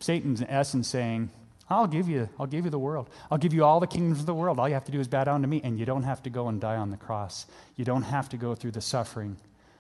Satan's 0.00 0.40
in 0.40 0.48
essence 0.48 0.88
saying, 0.88 1.30
I'll 1.68 1.86
give 1.86 2.08
you, 2.08 2.28
I'll 2.38 2.46
give 2.46 2.64
you 2.64 2.70
the 2.70 2.78
world. 2.78 3.10
I'll 3.30 3.38
give 3.38 3.52
you 3.52 3.64
all 3.64 3.80
the 3.80 3.86
kingdoms 3.86 4.20
of 4.20 4.26
the 4.26 4.34
world. 4.34 4.58
All 4.58 4.68
you 4.68 4.74
have 4.74 4.84
to 4.84 4.92
do 4.92 5.00
is 5.00 5.08
bow 5.08 5.24
down 5.24 5.42
to 5.42 5.48
me, 5.48 5.60
and 5.64 5.78
you 5.78 5.84
don't 5.84 6.04
have 6.04 6.22
to 6.24 6.30
go 6.30 6.48
and 6.48 6.60
die 6.60 6.76
on 6.76 6.90
the 6.90 6.96
cross. 6.96 7.46
You 7.76 7.84
don't 7.84 8.02
have 8.02 8.28
to 8.30 8.36
go 8.36 8.54
through 8.54 8.72
the 8.72 8.80
suffering, 8.80 9.36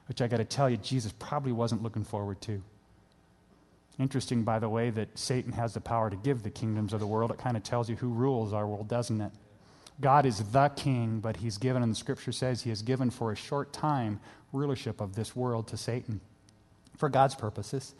which 0.08 0.20
I 0.20 0.26
got 0.26 0.38
to 0.38 0.44
tell 0.44 0.68
you, 0.68 0.78
Jesus 0.78 1.12
probably 1.18 1.52
wasn't 1.52 1.82
looking 1.82 2.04
forward 2.04 2.40
to. 2.42 2.60
Interesting, 3.98 4.42
by 4.42 4.58
the 4.58 4.68
way, 4.68 4.90
that 4.90 5.16
Satan 5.16 5.52
has 5.52 5.74
the 5.74 5.80
power 5.80 6.10
to 6.10 6.16
give 6.16 6.42
the 6.42 6.50
kingdoms 6.50 6.92
of 6.92 7.00
the 7.00 7.06
world. 7.06 7.30
It 7.30 7.38
kind 7.38 7.56
of 7.56 7.62
tells 7.62 7.88
you 7.88 7.96
who 7.96 8.08
rules 8.08 8.52
our 8.52 8.66
world, 8.66 8.88
doesn't 8.88 9.20
it? 9.20 9.32
God 10.00 10.26
is 10.26 10.38
the 10.38 10.68
king, 10.70 11.20
but 11.20 11.36
he's 11.36 11.58
given, 11.58 11.82
and 11.82 11.90
the 11.90 11.96
scripture 11.96 12.32
says 12.32 12.62
he 12.62 12.70
has 12.70 12.82
given 12.82 13.10
for 13.10 13.32
a 13.32 13.36
short 13.36 13.72
time 13.72 14.20
rulership 14.52 15.00
of 15.00 15.14
this 15.14 15.34
world 15.34 15.68
to 15.68 15.76
Satan 15.76 16.20
for 16.96 17.08
God's 17.08 17.34
purposes. 17.34 17.94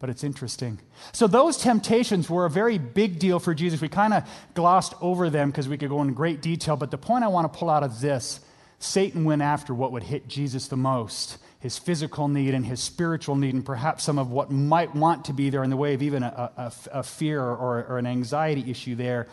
But 0.00 0.10
it's 0.10 0.22
interesting. 0.22 0.78
So, 1.12 1.26
those 1.26 1.56
temptations 1.56 2.30
were 2.30 2.46
a 2.46 2.50
very 2.50 2.78
big 2.78 3.18
deal 3.18 3.40
for 3.40 3.52
Jesus. 3.52 3.80
We 3.80 3.88
kind 3.88 4.14
of 4.14 4.22
glossed 4.54 4.94
over 5.00 5.28
them 5.28 5.50
because 5.50 5.68
we 5.68 5.76
could 5.76 5.88
go 5.88 6.02
in 6.02 6.14
great 6.14 6.40
detail. 6.40 6.76
But 6.76 6.92
the 6.92 6.98
point 6.98 7.24
I 7.24 7.28
want 7.28 7.52
to 7.52 7.58
pull 7.58 7.68
out 7.68 7.82
of 7.82 8.00
this 8.00 8.40
Satan 8.78 9.24
went 9.24 9.42
after 9.42 9.74
what 9.74 9.90
would 9.90 10.04
hit 10.04 10.28
Jesus 10.28 10.68
the 10.68 10.76
most 10.76 11.38
his 11.60 11.76
physical 11.76 12.28
need 12.28 12.54
and 12.54 12.64
his 12.64 12.80
spiritual 12.80 13.34
need, 13.34 13.54
and 13.54 13.64
perhaps 13.64 14.04
some 14.04 14.18
of 14.18 14.30
what 14.30 14.50
might 14.50 14.94
want 14.94 15.24
to 15.24 15.32
be 15.32 15.50
there 15.50 15.64
in 15.64 15.70
the 15.70 15.76
way 15.76 15.94
of 15.94 16.02
even 16.02 16.22
a, 16.22 16.52
a, 16.56 16.72
a 16.92 17.02
fear 17.02 17.42
or, 17.42 17.84
or 17.84 17.98
an 17.98 18.06
anxiety 18.06 18.70
issue 18.70 18.94
there. 18.94 19.26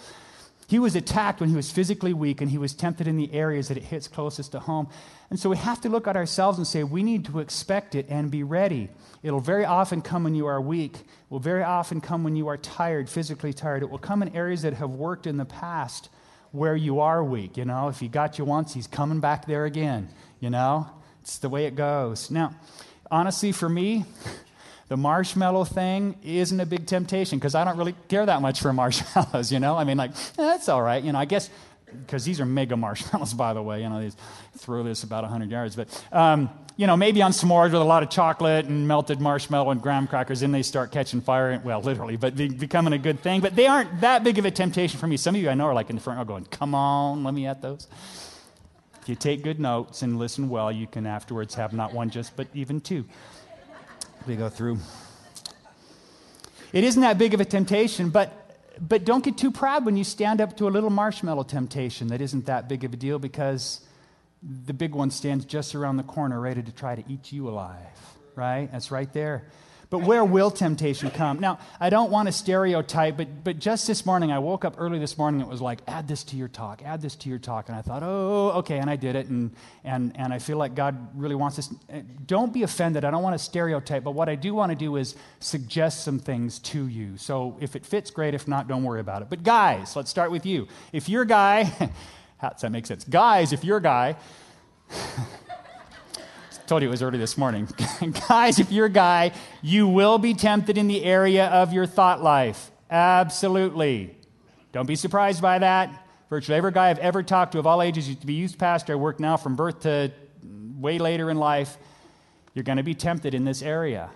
He 0.67 0.79
was 0.79 0.95
attacked 0.95 1.39
when 1.39 1.49
he 1.49 1.55
was 1.55 1.69
physically 1.69 2.13
weak, 2.13 2.41
and 2.41 2.49
he 2.49 2.57
was 2.57 2.73
tempted 2.73 3.07
in 3.07 3.17
the 3.17 3.31
areas 3.33 3.67
that 3.67 3.77
it 3.77 3.83
hits 3.83 4.07
closest 4.07 4.53
to 4.53 4.59
home. 4.59 4.87
And 5.29 5.39
so 5.39 5.49
we 5.49 5.57
have 5.57 5.79
to 5.81 5.89
look 5.89 6.07
at 6.07 6.15
ourselves 6.15 6.57
and 6.57 6.65
say, 6.65 6.83
we 6.83 7.03
need 7.03 7.25
to 7.25 7.39
expect 7.39 7.93
it 7.93 8.07
and 8.09 8.31
be 8.31 8.41
ready. 8.41 8.89
It'll 9.21 9.39
very 9.39 9.65
often 9.65 10.01
come 10.01 10.23
when 10.23 10.33
you 10.33 10.47
are 10.47 10.59
weak. 10.59 10.95
It 10.95 11.05
will 11.29 11.39
very 11.39 11.63
often 11.63 12.01
come 12.01 12.23
when 12.23 12.35
you 12.35 12.47
are 12.47 12.57
tired, 12.57 13.09
physically 13.09 13.53
tired. 13.53 13.83
It 13.83 13.89
will 13.89 13.99
come 13.99 14.23
in 14.23 14.35
areas 14.35 14.63
that 14.63 14.73
have 14.73 14.91
worked 14.91 15.27
in 15.27 15.37
the 15.37 15.45
past 15.45 16.09
where 16.51 16.75
you 16.75 16.99
are 16.99 17.23
weak. 17.23 17.57
You 17.57 17.65
know, 17.65 17.89
if 17.89 17.99
he 17.99 18.07
got 18.07 18.39
you 18.39 18.45
once, 18.45 18.73
he's 18.73 18.87
coming 18.87 19.19
back 19.19 19.45
there 19.45 19.65
again. 19.65 20.09
You 20.39 20.49
know, 20.49 20.87
it's 21.21 21.37
the 21.37 21.49
way 21.49 21.65
it 21.65 21.75
goes. 21.75 22.31
Now, 22.31 22.55
honestly, 23.11 23.51
for 23.51 23.69
me, 23.69 24.05
the 24.87 24.97
marshmallow 24.97 25.63
thing 25.63 26.15
isn't 26.23 26.59
a 26.59 26.65
big 26.65 26.85
temptation 26.85 27.39
because 27.39 27.55
I 27.55 27.63
don't 27.63 27.77
really 27.77 27.95
care 28.07 28.25
that 28.25 28.41
much 28.41 28.61
for 28.61 28.71
marshmallows, 28.83 29.51
you 29.51 29.59
know? 29.59 29.75
I 29.75 29.83
mean, 29.83 29.97
like, 29.97 30.11
eh, 30.11 30.15
that's 30.37 30.69
all 30.69 30.81
right. 30.81 31.03
You 31.03 31.11
know, 31.11 31.19
I 31.19 31.25
guess, 31.25 31.49
because 31.85 32.23
these 32.23 32.39
are 32.39 32.45
mega 32.45 32.77
marshmallows, 32.77 33.33
by 33.33 33.53
the 33.53 33.63
way. 33.63 33.81
You 33.81 33.89
know, 33.89 33.99
these 33.99 34.15
throw 34.57 34.83
this 34.83 35.03
about 35.03 35.23
100 35.23 35.49
yards. 35.49 35.75
But, 35.75 36.03
um, 36.11 36.49
you 36.77 36.87
know, 36.87 36.97
maybe 36.97 37.21
on 37.21 37.31
s'mores 37.31 37.71
with 37.71 37.81
a 37.81 37.85
lot 37.85 38.03
of 38.03 38.09
chocolate 38.09 38.65
and 38.65 38.87
melted 38.87 39.19
marshmallow 39.19 39.71
and 39.71 39.81
graham 39.81 40.07
crackers, 40.07 40.41
then 40.41 40.51
they 40.51 40.61
start 40.61 40.91
catching 40.91 41.21
fire. 41.21 41.59
Well, 41.63 41.81
literally, 41.81 42.17
but 42.17 42.35
becoming 42.35 42.93
a 42.93 42.97
good 42.97 43.21
thing. 43.21 43.41
But 43.41 43.55
they 43.55 43.65
aren't 43.65 44.01
that 44.01 44.23
big 44.23 44.37
of 44.37 44.45
a 44.45 44.51
temptation 44.51 44.99
for 44.99 45.07
me. 45.07 45.17
Some 45.17 45.35
of 45.35 45.41
you 45.41 45.49
I 45.49 45.55
know 45.55 45.65
are 45.65 45.73
like 45.73 45.89
in 45.89 45.95
the 45.95 46.01
front 46.01 46.19
row 46.19 46.25
going, 46.25 46.45
come 46.45 46.75
on, 46.75 47.23
let 47.23 47.33
me 47.33 47.47
at 47.47 47.61
those. 47.61 47.87
If 49.01 49.09
you 49.09 49.15
take 49.15 49.43
good 49.43 49.59
notes 49.59 50.01
and 50.01 50.19
listen 50.19 50.49
well, 50.49 50.71
you 50.71 50.87
can 50.87 51.05
afterwards 51.05 51.55
have 51.55 51.73
not 51.73 51.93
one 51.93 52.09
just, 52.09 52.35
but 52.35 52.47
even 52.53 52.81
two 52.81 53.05
we 54.27 54.35
go 54.35 54.49
through. 54.49 54.79
It 56.73 56.83
isn't 56.83 57.01
that 57.01 57.17
big 57.17 57.33
of 57.33 57.39
a 57.39 57.45
temptation, 57.45 58.09
but, 58.09 58.31
but 58.79 59.05
don't 59.05 59.23
get 59.23 59.37
too 59.37 59.51
proud 59.51 59.85
when 59.85 59.95
you 59.95 60.03
stand 60.03 60.41
up 60.41 60.57
to 60.57 60.67
a 60.67 60.71
little 60.71 60.89
marshmallow 60.89 61.43
temptation 61.43 62.07
that 62.07 62.21
isn't 62.21 62.47
that 62.47 62.67
big 62.67 62.83
of 62.83 62.93
a 62.93 62.97
deal 62.97 63.19
because 63.19 63.81
the 64.43 64.73
big 64.73 64.93
one 64.93 65.09
stands 65.11 65.45
just 65.45 65.75
around 65.75 65.97
the 65.97 66.03
corner 66.03 66.39
ready 66.39 66.61
to 66.61 66.71
try 66.71 66.95
to 66.95 67.03
eat 67.11 67.31
you 67.31 67.47
alive, 67.47 67.79
right? 68.35 68.69
That's 68.71 68.91
right 68.91 69.11
there. 69.13 69.45
But 69.89 69.99
where 69.99 70.23
will 70.23 70.51
temptation 70.51 71.11
come? 71.11 71.39
Now, 71.39 71.59
I 71.79 71.89
don't 71.89 72.11
want 72.11 72.27
to 72.27 72.31
stereotype, 72.31 73.17
but, 73.17 73.43
but 73.43 73.59
just 73.59 73.87
this 73.87 74.05
morning, 74.05 74.31
I 74.31 74.39
woke 74.39 74.65
up 74.65 74.75
early 74.77 74.99
this 74.99 75.17
morning. 75.17 75.41
It 75.41 75.47
was 75.47 75.61
like, 75.61 75.79
add 75.87 76.07
this 76.07 76.23
to 76.25 76.35
your 76.35 76.47
talk, 76.47 76.81
add 76.83 77.01
this 77.01 77.15
to 77.17 77.29
your 77.29 77.39
talk. 77.39 77.69
And 77.69 77.77
I 77.77 77.81
thought, 77.81 78.03
oh, 78.03 78.51
okay. 78.57 78.79
And 78.79 78.89
I 78.89 78.95
did 78.95 79.15
it. 79.15 79.27
And, 79.27 79.55
and, 79.83 80.11
and 80.15 80.33
I 80.33 80.39
feel 80.39 80.57
like 80.57 80.75
God 80.75 81.09
really 81.15 81.35
wants 81.35 81.57
this. 81.57 81.73
Eh, 81.89 82.01
don't 82.25 82.53
be 82.53 82.63
offended. 82.63 83.05
I 83.05 83.11
don't 83.11 83.23
want 83.23 83.37
to 83.37 83.43
stereotype. 83.43 84.03
But 84.03 84.11
what 84.11 84.29
I 84.29 84.35
do 84.35 84.53
want 84.53 84.71
to 84.71 84.75
do 84.75 84.95
is 84.95 85.15
suggest 85.39 86.03
some 86.03 86.19
things 86.19 86.59
to 86.59 86.87
you. 86.87 87.17
So 87.17 87.57
if 87.59 87.75
it 87.75 87.85
fits, 87.85 88.11
great. 88.11 88.33
If 88.33 88.47
not, 88.47 88.67
don't 88.67 88.83
worry 88.83 89.01
about 89.01 89.21
it. 89.21 89.29
But 89.29 89.43
guys, 89.43 89.95
let's 89.95 90.09
start 90.09 90.31
with 90.31 90.45
you. 90.45 90.67
If 90.93 91.09
you're 91.09 91.23
a 91.23 91.27
guy, 91.27 91.63
how 92.37 92.49
does 92.49 92.61
that 92.61 92.71
make 92.71 92.85
sense? 92.85 93.03
Guys, 93.03 93.53
if 93.53 93.63
you're 93.63 93.77
a 93.77 93.81
guy, 93.81 94.15
told 96.67 96.81
you 96.81 96.87
it 96.87 96.91
was 96.91 97.01
early 97.01 97.17
this 97.17 97.37
morning. 97.37 97.67
Guys, 98.27 98.59
if 98.59 98.71
you're 98.71 98.87
a 98.87 98.89
guy, 98.89 99.31
you 99.61 99.87
will 99.87 100.17
be 100.17 100.33
tempted 100.33 100.77
in 100.77 100.87
the 100.87 101.03
area 101.03 101.47
of 101.47 101.73
your 101.73 101.85
thought 101.85 102.23
life. 102.23 102.71
Absolutely. 102.89 104.15
Don't 104.71 104.87
be 104.87 104.95
surprised 104.95 105.41
by 105.41 105.59
that. 105.59 106.07
Virtually 106.29 106.57
every 106.57 106.71
guy 106.71 106.89
I've 106.89 106.99
ever 106.99 107.23
talked 107.23 107.51
to 107.51 107.59
of 107.59 107.67
all 107.67 107.81
ages 107.81 108.07
used 108.07 108.21
to 108.21 108.27
be 108.27 108.33
youth 108.33 108.57
pastor. 108.57 108.93
I 108.93 108.95
work 108.95 109.19
now 109.19 109.37
from 109.37 109.55
birth 109.55 109.81
to 109.81 110.11
way 110.79 110.97
later 110.97 111.29
in 111.29 111.37
life. 111.37 111.77
You're 112.53 112.63
going 112.63 112.77
to 112.77 112.83
be 112.83 112.95
tempted 112.95 113.33
in 113.33 113.45
this 113.45 113.61
area. 113.61 114.09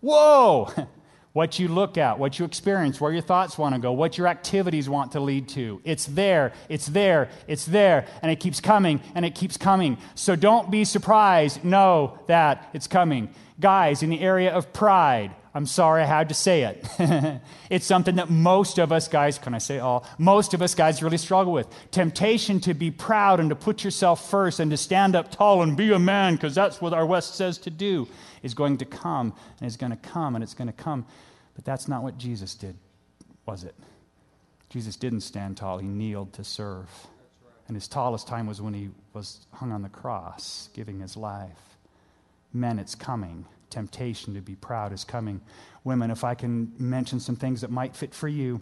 Whoa! 0.00 0.72
what 1.34 1.58
you 1.58 1.66
look 1.66 1.98
at, 1.98 2.16
what 2.16 2.38
you 2.38 2.44
experience, 2.44 3.00
where 3.00 3.12
your 3.12 3.20
thoughts 3.20 3.58
want 3.58 3.74
to 3.74 3.80
go, 3.80 3.92
what 3.92 4.16
your 4.16 4.28
activities 4.28 4.88
want 4.88 5.12
to 5.12 5.20
lead 5.20 5.48
to. 5.48 5.80
It's 5.82 6.06
there, 6.06 6.52
it's 6.68 6.86
there, 6.86 7.28
it's 7.48 7.66
there, 7.66 8.06
and 8.22 8.30
it 8.30 8.38
keeps 8.38 8.60
coming 8.60 9.00
and 9.16 9.24
it 9.24 9.34
keeps 9.34 9.56
coming. 9.56 9.98
So 10.14 10.36
don't 10.36 10.70
be 10.70 10.84
surprised. 10.84 11.64
Know 11.64 12.20
that 12.28 12.70
it's 12.72 12.86
coming. 12.86 13.34
Guys, 13.58 14.04
in 14.04 14.10
the 14.10 14.20
area 14.20 14.52
of 14.52 14.72
pride, 14.72 15.34
I'm 15.52 15.66
sorry 15.66 16.02
I 16.02 16.06
had 16.06 16.28
to 16.28 16.36
say 16.36 16.62
it. 16.62 17.40
it's 17.70 17.86
something 17.86 18.14
that 18.16 18.30
most 18.30 18.78
of 18.78 18.92
us 18.92 19.08
guys, 19.08 19.36
can 19.36 19.54
I 19.54 19.58
say 19.58 19.80
all? 19.80 20.06
Most 20.18 20.54
of 20.54 20.62
us 20.62 20.76
guys 20.76 21.02
really 21.02 21.18
struggle 21.18 21.52
with. 21.52 21.66
Temptation 21.90 22.60
to 22.60 22.74
be 22.74 22.92
proud 22.92 23.40
and 23.40 23.50
to 23.50 23.56
put 23.56 23.82
yourself 23.82 24.30
first 24.30 24.60
and 24.60 24.70
to 24.70 24.76
stand 24.76 25.16
up 25.16 25.32
tall 25.32 25.62
and 25.62 25.76
be 25.76 25.92
a 25.92 25.98
man, 25.98 26.34
because 26.34 26.54
that's 26.54 26.80
what 26.80 26.92
our 26.92 27.04
West 27.04 27.34
says 27.34 27.58
to 27.58 27.70
do 27.70 28.06
is 28.44 28.54
going 28.54 28.76
to 28.76 28.84
come 28.84 29.32
and 29.58 29.66
is 29.66 29.76
going 29.76 29.90
to 29.90 29.96
come 29.96 30.36
and 30.36 30.44
it's 30.44 30.54
going 30.54 30.68
to 30.68 30.72
come. 30.72 31.04
But 31.56 31.64
that's 31.64 31.88
not 31.88 32.04
what 32.04 32.18
Jesus 32.18 32.54
did, 32.54 32.76
was 33.46 33.64
it? 33.64 33.74
Jesus 34.68 34.94
didn't 34.96 35.22
stand 35.22 35.56
tall, 35.56 35.78
he 35.78 35.88
kneeled 35.88 36.32
to 36.34 36.44
serve. 36.44 36.88
And 37.66 37.76
his 37.76 37.88
tallest 37.88 38.28
time 38.28 38.46
was 38.46 38.60
when 38.60 38.74
he 38.74 38.90
was 39.14 39.46
hung 39.54 39.72
on 39.72 39.80
the 39.80 39.88
cross, 39.88 40.68
giving 40.74 41.00
his 41.00 41.16
life. 41.16 41.78
Men, 42.52 42.78
it's 42.78 42.94
coming. 42.94 43.46
Temptation 43.70 44.34
to 44.34 44.42
be 44.42 44.54
proud 44.54 44.92
is 44.92 45.02
coming. 45.02 45.40
Women, 45.82 46.10
if 46.10 46.22
I 46.22 46.34
can 46.34 46.72
mention 46.78 47.20
some 47.20 47.36
things 47.36 47.62
that 47.62 47.70
might 47.70 47.96
fit 47.96 48.14
for 48.14 48.28
you, 48.28 48.60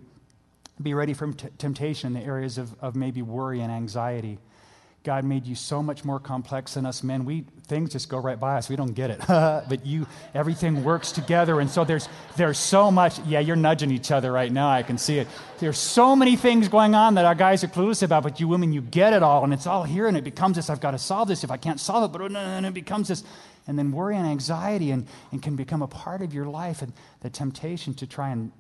be 0.81 0.95
ready 0.95 1.13
for 1.13 1.33
t- 1.33 1.49
temptation 1.59 2.15
in 2.15 2.23
the 2.23 2.27
areas 2.27 2.59
of, 2.59 2.75
of 2.81 2.95
maybe 2.95 3.21
worry 3.21 3.61
and 3.61 3.73
anxiety. 3.73 4.39
God 5.03 5.25
made 5.25 5.47
you 5.47 5.57
so 5.57 5.83
much 5.83 6.05
more 6.05 6.21
complex 6.21 6.75
than 6.75 6.87
us 6.87 7.03
men. 7.03 7.25
We 7.25 7.45
things 7.73 7.91
just 7.91 8.11
go 8.11 8.19
right 8.19 8.39
by 8.39 8.59
us. 8.59 8.69
We 8.69 8.77
don't 8.77 8.93
get 8.93 9.09
it. 9.11 9.21
but 9.29 9.87
you 9.87 10.07
everything 10.35 10.85
works 10.85 11.11
together 11.11 11.59
and 11.59 11.71
so 11.71 11.85
there's 11.85 12.07
there's 12.37 12.59
so 12.59 12.91
much 12.91 13.19
yeah, 13.21 13.41
you're 13.41 13.57
nudging 13.57 13.91
each 13.91 14.11
other 14.11 14.31
right 14.31 14.53
now. 14.53 14.69
I 14.71 14.83
can 14.83 14.99
see 14.99 15.19
it. 15.19 15.27
There's 15.59 15.79
so 15.79 16.15
many 16.15 16.37
things 16.37 16.69
going 16.69 16.95
on 16.95 17.15
that 17.15 17.25
our 17.25 17.35
guys 17.35 17.65
are 17.65 17.69
clueless 17.69 18.03
about, 18.03 18.25
but 18.25 18.41
you 18.41 18.47
women 18.47 18.75
you 18.75 18.83
get 18.83 19.15
it 19.15 19.23
all 19.23 19.43
and 19.43 19.55
it's 19.55 19.67
all 19.67 19.85
here 19.85 20.07
and 20.07 20.19
it 20.19 20.25
becomes 20.25 20.57
this 20.57 20.69
I've 20.69 20.81
got 20.81 20.91
to 20.91 20.99
solve 20.99 21.29
this 21.29 21.45
if 21.45 21.51
I 21.51 21.57
can't 21.57 21.81
solve 21.81 22.05
it, 22.05 22.13
but 22.13 22.21
oh, 22.21 22.37
and 22.37 22.67
it 22.67 22.75
becomes 22.75 23.09
this 23.09 23.25
and 23.67 23.79
then 23.79 23.91
worry 23.91 24.17
and 24.17 24.27
anxiety 24.27 24.91
and, 24.91 25.07
and 25.31 25.43
can 25.43 25.57
become 25.57 25.81
a 25.81 25.89
part 25.89 26.21
of 26.21 26.35
your 26.35 26.47
life 26.47 26.83
and 26.83 26.93
the 27.21 27.31
temptation 27.31 27.95
to 27.95 28.07
try 28.07 28.31
and 28.31 28.53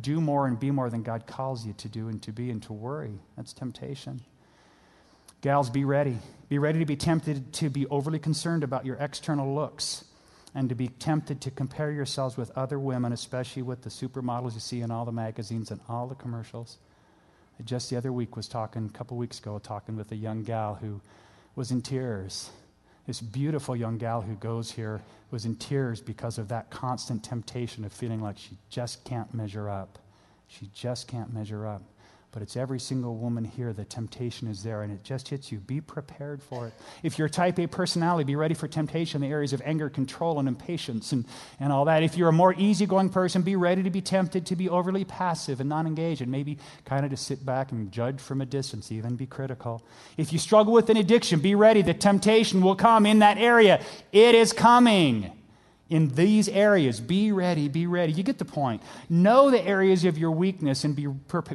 do 0.00 0.20
more 0.20 0.48
and 0.48 0.58
be 0.58 0.70
more 0.72 0.90
than 0.90 1.02
God 1.02 1.26
calls 1.28 1.64
you 1.64 1.74
to 1.74 1.88
do 1.88 2.08
and 2.08 2.20
to 2.22 2.32
be 2.32 2.50
and 2.50 2.60
to 2.64 2.72
worry. 2.72 3.20
That's 3.36 3.52
temptation. 3.52 4.20
Gals, 5.44 5.68
be 5.68 5.84
ready. 5.84 6.16
Be 6.48 6.58
ready 6.58 6.78
to 6.78 6.86
be 6.86 6.96
tempted 6.96 7.52
to 7.52 7.68
be 7.68 7.86
overly 7.88 8.18
concerned 8.18 8.64
about 8.64 8.86
your 8.86 8.96
external 8.96 9.54
looks 9.54 10.06
and 10.54 10.70
to 10.70 10.74
be 10.74 10.88
tempted 10.88 11.42
to 11.42 11.50
compare 11.50 11.90
yourselves 11.90 12.38
with 12.38 12.50
other 12.56 12.78
women, 12.78 13.12
especially 13.12 13.60
with 13.60 13.82
the 13.82 13.90
supermodels 13.90 14.54
you 14.54 14.60
see 14.60 14.80
in 14.80 14.90
all 14.90 15.04
the 15.04 15.12
magazines 15.12 15.70
and 15.70 15.82
all 15.86 16.06
the 16.06 16.14
commercials. 16.14 16.78
I 17.60 17.62
just 17.62 17.90
the 17.90 17.96
other 17.98 18.10
week 18.10 18.36
was 18.36 18.48
talking, 18.48 18.86
a 18.86 18.96
couple 18.96 19.18
weeks 19.18 19.38
ago, 19.38 19.58
talking 19.58 19.96
with 19.96 20.10
a 20.12 20.16
young 20.16 20.44
gal 20.44 20.76
who 20.76 21.02
was 21.56 21.70
in 21.70 21.82
tears. 21.82 22.48
This 23.06 23.20
beautiful 23.20 23.76
young 23.76 23.98
gal 23.98 24.22
who 24.22 24.36
goes 24.36 24.70
here 24.70 25.02
was 25.30 25.44
in 25.44 25.56
tears 25.56 26.00
because 26.00 26.38
of 26.38 26.48
that 26.48 26.70
constant 26.70 27.22
temptation 27.22 27.84
of 27.84 27.92
feeling 27.92 28.22
like 28.22 28.38
she 28.38 28.56
just 28.70 29.04
can't 29.04 29.34
measure 29.34 29.68
up. 29.68 29.98
She 30.48 30.70
just 30.72 31.06
can't 31.06 31.34
measure 31.34 31.66
up 31.66 31.82
but 32.34 32.42
it's 32.42 32.56
every 32.56 32.80
single 32.80 33.14
woman 33.14 33.44
here. 33.44 33.72
The 33.72 33.84
temptation 33.84 34.48
is 34.48 34.64
there 34.64 34.82
and 34.82 34.92
it 34.92 35.04
just 35.04 35.28
hits 35.28 35.52
you. 35.52 35.60
Be 35.60 35.80
prepared 35.80 36.42
for 36.42 36.66
it. 36.66 36.74
If 37.04 37.16
you're 37.16 37.28
type 37.28 37.60
A 37.60 37.68
personality, 37.68 38.24
be 38.24 38.34
ready 38.34 38.54
for 38.54 38.66
temptation 38.66 39.22
in 39.22 39.28
the 39.28 39.32
areas 39.32 39.52
of 39.52 39.62
anger, 39.64 39.88
control, 39.88 40.40
and 40.40 40.48
impatience 40.48 41.12
and, 41.12 41.26
and 41.60 41.72
all 41.72 41.84
that. 41.84 42.02
If 42.02 42.16
you're 42.16 42.30
a 42.30 42.32
more 42.32 42.52
easygoing 42.52 43.10
person, 43.10 43.42
be 43.42 43.54
ready 43.54 43.84
to 43.84 43.90
be 43.90 44.00
tempted 44.00 44.46
to 44.46 44.56
be 44.56 44.68
overly 44.68 45.04
passive 45.04 45.60
and 45.60 45.68
non 45.68 45.86
engaged 45.86 46.22
and 46.22 46.32
maybe 46.32 46.58
kind 46.84 47.04
of 47.04 47.12
to 47.12 47.16
sit 47.16 47.46
back 47.46 47.70
and 47.70 47.92
judge 47.92 48.20
from 48.20 48.40
a 48.40 48.46
distance, 48.46 48.90
even 48.90 49.14
be 49.14 49.26
critical. 49.26 49.86
If 50.16 50.32
you 50.32 50.40
struggle 50.40 50.72
with 50.72 50.90
an 50.90 50.96
addiction, 50.96 51.38
be 51.38 51.54
ready. 51.54 51.82
The 51.82 51.94
temptation 51.94 52.62
will 52.62 52.74
come 52.74 53.06
in 53.06 53.20
that 53.20 53.38
area. 53.38 53.80
It 54.10 54.34
is 54.34 54.52
coming 54.52 55.30
in 55.90 56.08
these 56.08 56.48
areas. 56.48 57.00
Be 57.00 57.32
ready, 57.32 57.68
be 57.68 57.86
ready. 57.86 58.12
You 58.12 58.22
get 58.22 58.38
the 58.38 58.44
point. 58.44 58.82
Know 59.08 59.50
the 59.50 59.62
areas 59.62 60.04
of 60.04 60.16
your 60.16 60.30
weakness 60.30 60.84
and 60.84 60.96
be, 60.96 61.06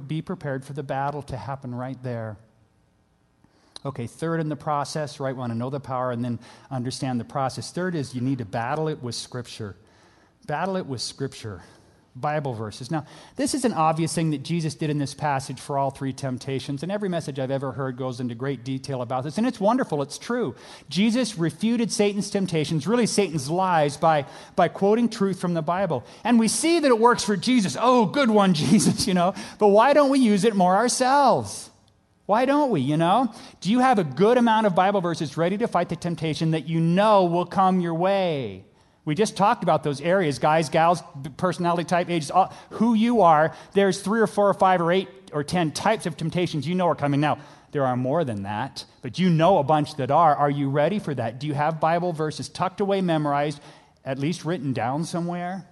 be 0.08 0.22
prepared 0.22 0.64
for 0.64 0.74
the 0.74 0.84
battle 0.84 1.22
to 1.24 1.38
happen 1.38 1.74
right 1.74 2.02
there. 2.04 2.38
Okay, 3.86 4.08
third 4.08 4.42
in 4.42 4.50
the 4.50 4.56
process, 4.56 5.20
right? 5.20 5.36
Want 5.36 5.52
to 5.52 5.58
know 5.58 5.70
the 5.70 5.80
power 5.80 6.12
and 6.12 6.24
then 6.24 6.40
understand 6.70 7.20
the 7.20 7.26
process. 7.26 7.72
Third 7.72 7.96
is 7.96 8.14
you 8.14 8.22
need 8.22 8.40
to 8.40 8.46
battle 8.46 8.90
it 8.90 9.02
with 9.02 9.16
Scripture. 9.16 9.76
Battle 10.46 10.76
it 10.76 10.86
with 10.86 11.02
Scripture. 11.02 11.64
Bible 12.20 12.54
verses. 12.54 12.92
Now, 12.92 13.06
this 13.36 13.54
is 13.54 13.66
an 13.66 13.74
obvious 13.74 14.14
thing 14.14 14.32
that 14.32 14.44
Jesus 14.44 14.76
did 14.76 14.90
in 14.90 14.98
this 14.98 15.14
passage 15.14 15.60
for 15.60 15.78
all 15.78 15.90
three 15.90 16.14
temptations, 16.14 16.84
and 16.84 16.92
every 16.92 17.10
message 17.10 17.40
I've 17.40 17.52
ever 17.52 17.72
heard 17.72 17.98
goes 17.98 18.20
into 18.20 18.36
great 18.36 18.64
detail 18.64 19.02
about 19.02 19.24
this, 19.24 19.38
and 19.38 19.48
it's 19.48 19.60
wonderful, 19.60 20.02
it's 20.02 20.18
true. 20.18 20.56
Jesus 20.90 21.38
refuted 21.38 21.92
Satan's 21.92 22.30
temptations, 22.30 22.88
really 22.88 23.06
Satan's 23.06 23.50
lies, 23.50 23.98
by, 23.98 24.26
by 24.56 24.68
quoting 24.68 25.10
truth 25.10 25.40
from 25.40 25.54
the 25.54 25.62
Bible. 25.62 26.06
And 26.24 26.40
we 26.40 26.48
see 26.48 26.80
that 26.80 26.88
it 26.88 27.00
works 27.00 27.24
for 27.24 27.38
Jesus. 27.38 27.78
Oh, 27.80 28.06
good 28.06 28.30
one, 28.30 28.54
Jesus, 28.60 29.08
you 29.08 29.14
know. 29.14 29.34
But 29.58 29.70
why 29.70 29.94
don't 29.94 30.10
we 30.10 30.20
use 30.20 30.44
it 30.44 30.56
more 30.56 30.76
ourselves? 30.76 31.70
Why 32.26 32.46
don't 32.46 32.70
we, 32.70 32.82
you 32.82 32.96
know? 32.96 33.34
Do 33.60 33.72
you 33.72 33.80
have 33.80 33.98
a 33.98 34.04
good 34.04 34.38
amount 34.38 34.68
of 34.68 34.76
Bible 34.76 35.02
verses 35.02 35.36
ready 35.36 35.58
to 35.58 35.68
fight 35.68 35.90
the 35.90 35.96
temptation 35.96 36.52
that 36.52 36.70
you 36.70 36.80
know 36.80 37.26
will 37.26 37.48
come 37.48 37.80
your 37.80 37.96
way? 37.96 38.66
We 39.06 39.16
just 39.16 39.38
talked 39.38 39.64
about 39.64 39.84
those 39.84 40.02
areas 40.02 40.40
guys, 40.40 40.70
gals, 40.70 41.02
personality 41.38 41.86
type, 41.86 42.10
ages, 42.10 42.32
all, 42.32 42.54
who 42.72 42.94
you 42.94 43.22
are. 43.22 43.56
There's 43.74 44.02
three 44.02 44.20
or 44.20 44.28
four 44.28 44.50
or 44.50 44.54
five 44.54 44.82
or 44.82 44.92
eight 44.92 45.10
or 45.34 45.44
ten 45.44 45.72
types 45.72 46.06
of 46.06 46.18
temptations 46.18 46.68
you 46.68 46.76
know 46.76 46.88
are 46.88 46.96
coming. 46.96 47.20
Now, 47.20 47.40
there 47.72 47.86
are 47.86 47.96
more 47.96 48.24
than 48.24 48.44
that, 48.44 48.86
but 49.02 49.20
you 49.20 49.30
know 49.30 49.60
a 49.60 49.64
bunch 49.64 49.96
that 49.96 50.12
are. 50.12 50.36
Are 50.36 50.50
you 50.50 50.70
ready 50.70 51.00
for 51.00 51.14
that? 51.14 51.40
Do 51.40 51.48
you 51.48 51.54
have 51.54 51.80
Bible 51.80 52.14
verses 52.14 52.50
tucked 52.50 52.82
away, 52.82 53.02
memorized, 53.02 53.62
at 54.04 54.18
least 54.18 54.44
written 54.44 54.74
down 54.74 55.06
somewhere? 55.06 55.68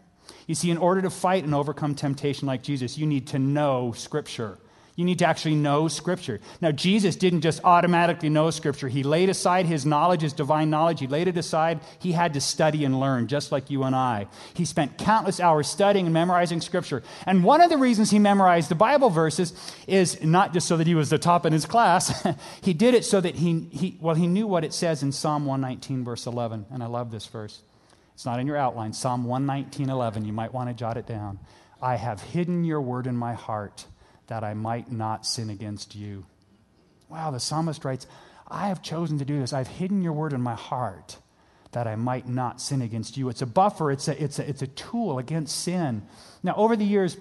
You 0.45 0.55
see, 0.55 0.69
in 0.69 0.77
order 0.77 1.01
to 1.01 1.09
fight 1.09 1.43
and 1.43 1.53
overcome 1.55 1.95
temptation 1.95 2.47
like 2.47 2.63
Jesus, 2.63 2.97
you 2.97 3.05
need 3.05 3.27
to 3.27 3.39
know 3.39 3.93
Scripture. 3.93 4.59
You 4.97 5.05
need 5.05 5.19
to 5.19 5.27
actually 5.27 5.53
know 5.53 5.87
Scripture. 5.87 6.39
Now, 6.59 6.71
Jesus 6.71 7.15
didn't 7.15 7.41
just 7.41 7.63
automatically 7.63 8.29
know 8.29 8.49
Scripture. 8.49 8.87
He 8.87 9.03
laid 9.03 9.29
aside 9.29 9.67
his 9.67 9.85
knowledge, 9.85 10.21
his 10.21 10.33
divine 10.33 10.71
knowledge. 10.71 10.99
He 10.99 11.05
laid 11.05 11.27
it 11.27 11.37
aside. 11.37 11.81
He 11.99 12.13
had 12.13 12.33
to 12.33 12.41
study 12.41 12.83
and 12.83 12.99
learn, 12.99 13.27
just 13.27 13.51
like 13.51 13.69
you 13.69 13.83
and 13.83 13.95
I. 13.95 14.25
He 14.55 14.65
spent 14.65 14.97
countless 14.97 15.39
hours 15.39 15.67
studying 15.67 16.07
and 16.07 16.13
memorizing 16.13 16.61
Scripture. 16.61 17.03
And 17.27 17.43
one 17.43 17.61
of 17.61 17.69
the 17.69 17.77
reasons 17.77 18.09
he 18.09 18.17
memorized 18.17 18.69
the 18.69 18.75
Bible 18.75 19.11
verses 19.11 19.53
is 19.85 20.23
not 20.23 20.51
just 20.51 20.67
so 20.67 20.77
that 20.77 20.87
he 20.87 20.95
was 20.95 21.11
the 21.11 21.19
top 21.19 21.45
in 21.45 21.53
his 21.53 21.67
class, 21.67 22.27
he 22.63 22.73
did 22.73 22.95
it 22.95 23.05
so 23.05 23.21
that 23.21 23.35
he, 23.35 23.67
he, 23.71 23.99
well, 24.01 24.15
he 24.15 24.25
knew 24.25 24.47
what 24.47 24.63
it 24.63 24.73
says 24.73 25.03
in 25.03 25.11
Psalm 25.11 25.45
119, 25.45 26.03
verse 26.05 26.25
11. 26.25 26.65
And 26.71 26.81
I 26.81 26.87
love 26.87 27.11
this 27.11 27.27
verse. 27.27 27.61
It's 28.15 28.25
not 28.25 28.39
in 28.39 28.47
your 28.47 28.57
outline. 28.57 28.93
Psalm 28.93 29.25
119, 29.25 29.91
11. 29.91 30.25
You 30.25 30.33
might 30.33 30.55
want 30.55 30.71
to 30.71 30.73
jot 30.73 30.97
it 30.97 31.05
down. 31.05 31.37
I 31.79 31.97
have 31.97 32.19
hidden 32.19 32.63
your 32.63 32.81
word 32.81 33.05
in 33.05 33.15
my 33.15 33.33
heart 33.33 33.85
that 34.27 34.43
I 34.43 34.53
might 34.53 34.91
not 34.91 35.25
sin 35.25 35.49
against 35.49 35.95
you. 35.95 36.25
Wow, 37.09 37.31
the 37.31 37.39
psalmist 37.39 37.85
writes, 37.85 38.07
I 38.47 38.67
have 38.67 38.81
chosen 38.81 39.19
to 39.19 39.25
do 39.25 39.39
this. 39.39 39.53
I've 39.53 39.67
hidden 39.67 40.01
your 40.01 40.13
word 40.13 40.33
in 40.33 40.41
my 40.41 40.55
heart 40.55 41.17
that 41.71 41.87
I 41.87 41.95
might 41.95 42.27
not 42.27 42.61
sin 42.61 42.81
against 42.81 43.17
you. 43.17 43.29
It's 43.29 43.41
a 43.41 43.45
buffer, 43.45 43.91
it's 43.91 44.07
a, 44.07 44.23
it's 44.23 44.39
a, 44.39 44.49
it's 44.49 44.61
a 44.61 44.67
tool 44.67 45.19
against 45.19 45.63
sin. 45.63 46.03
Now, 46.43 46.55
over 46.55 46.75
the 46.75 46.85
years, 46.85 47.17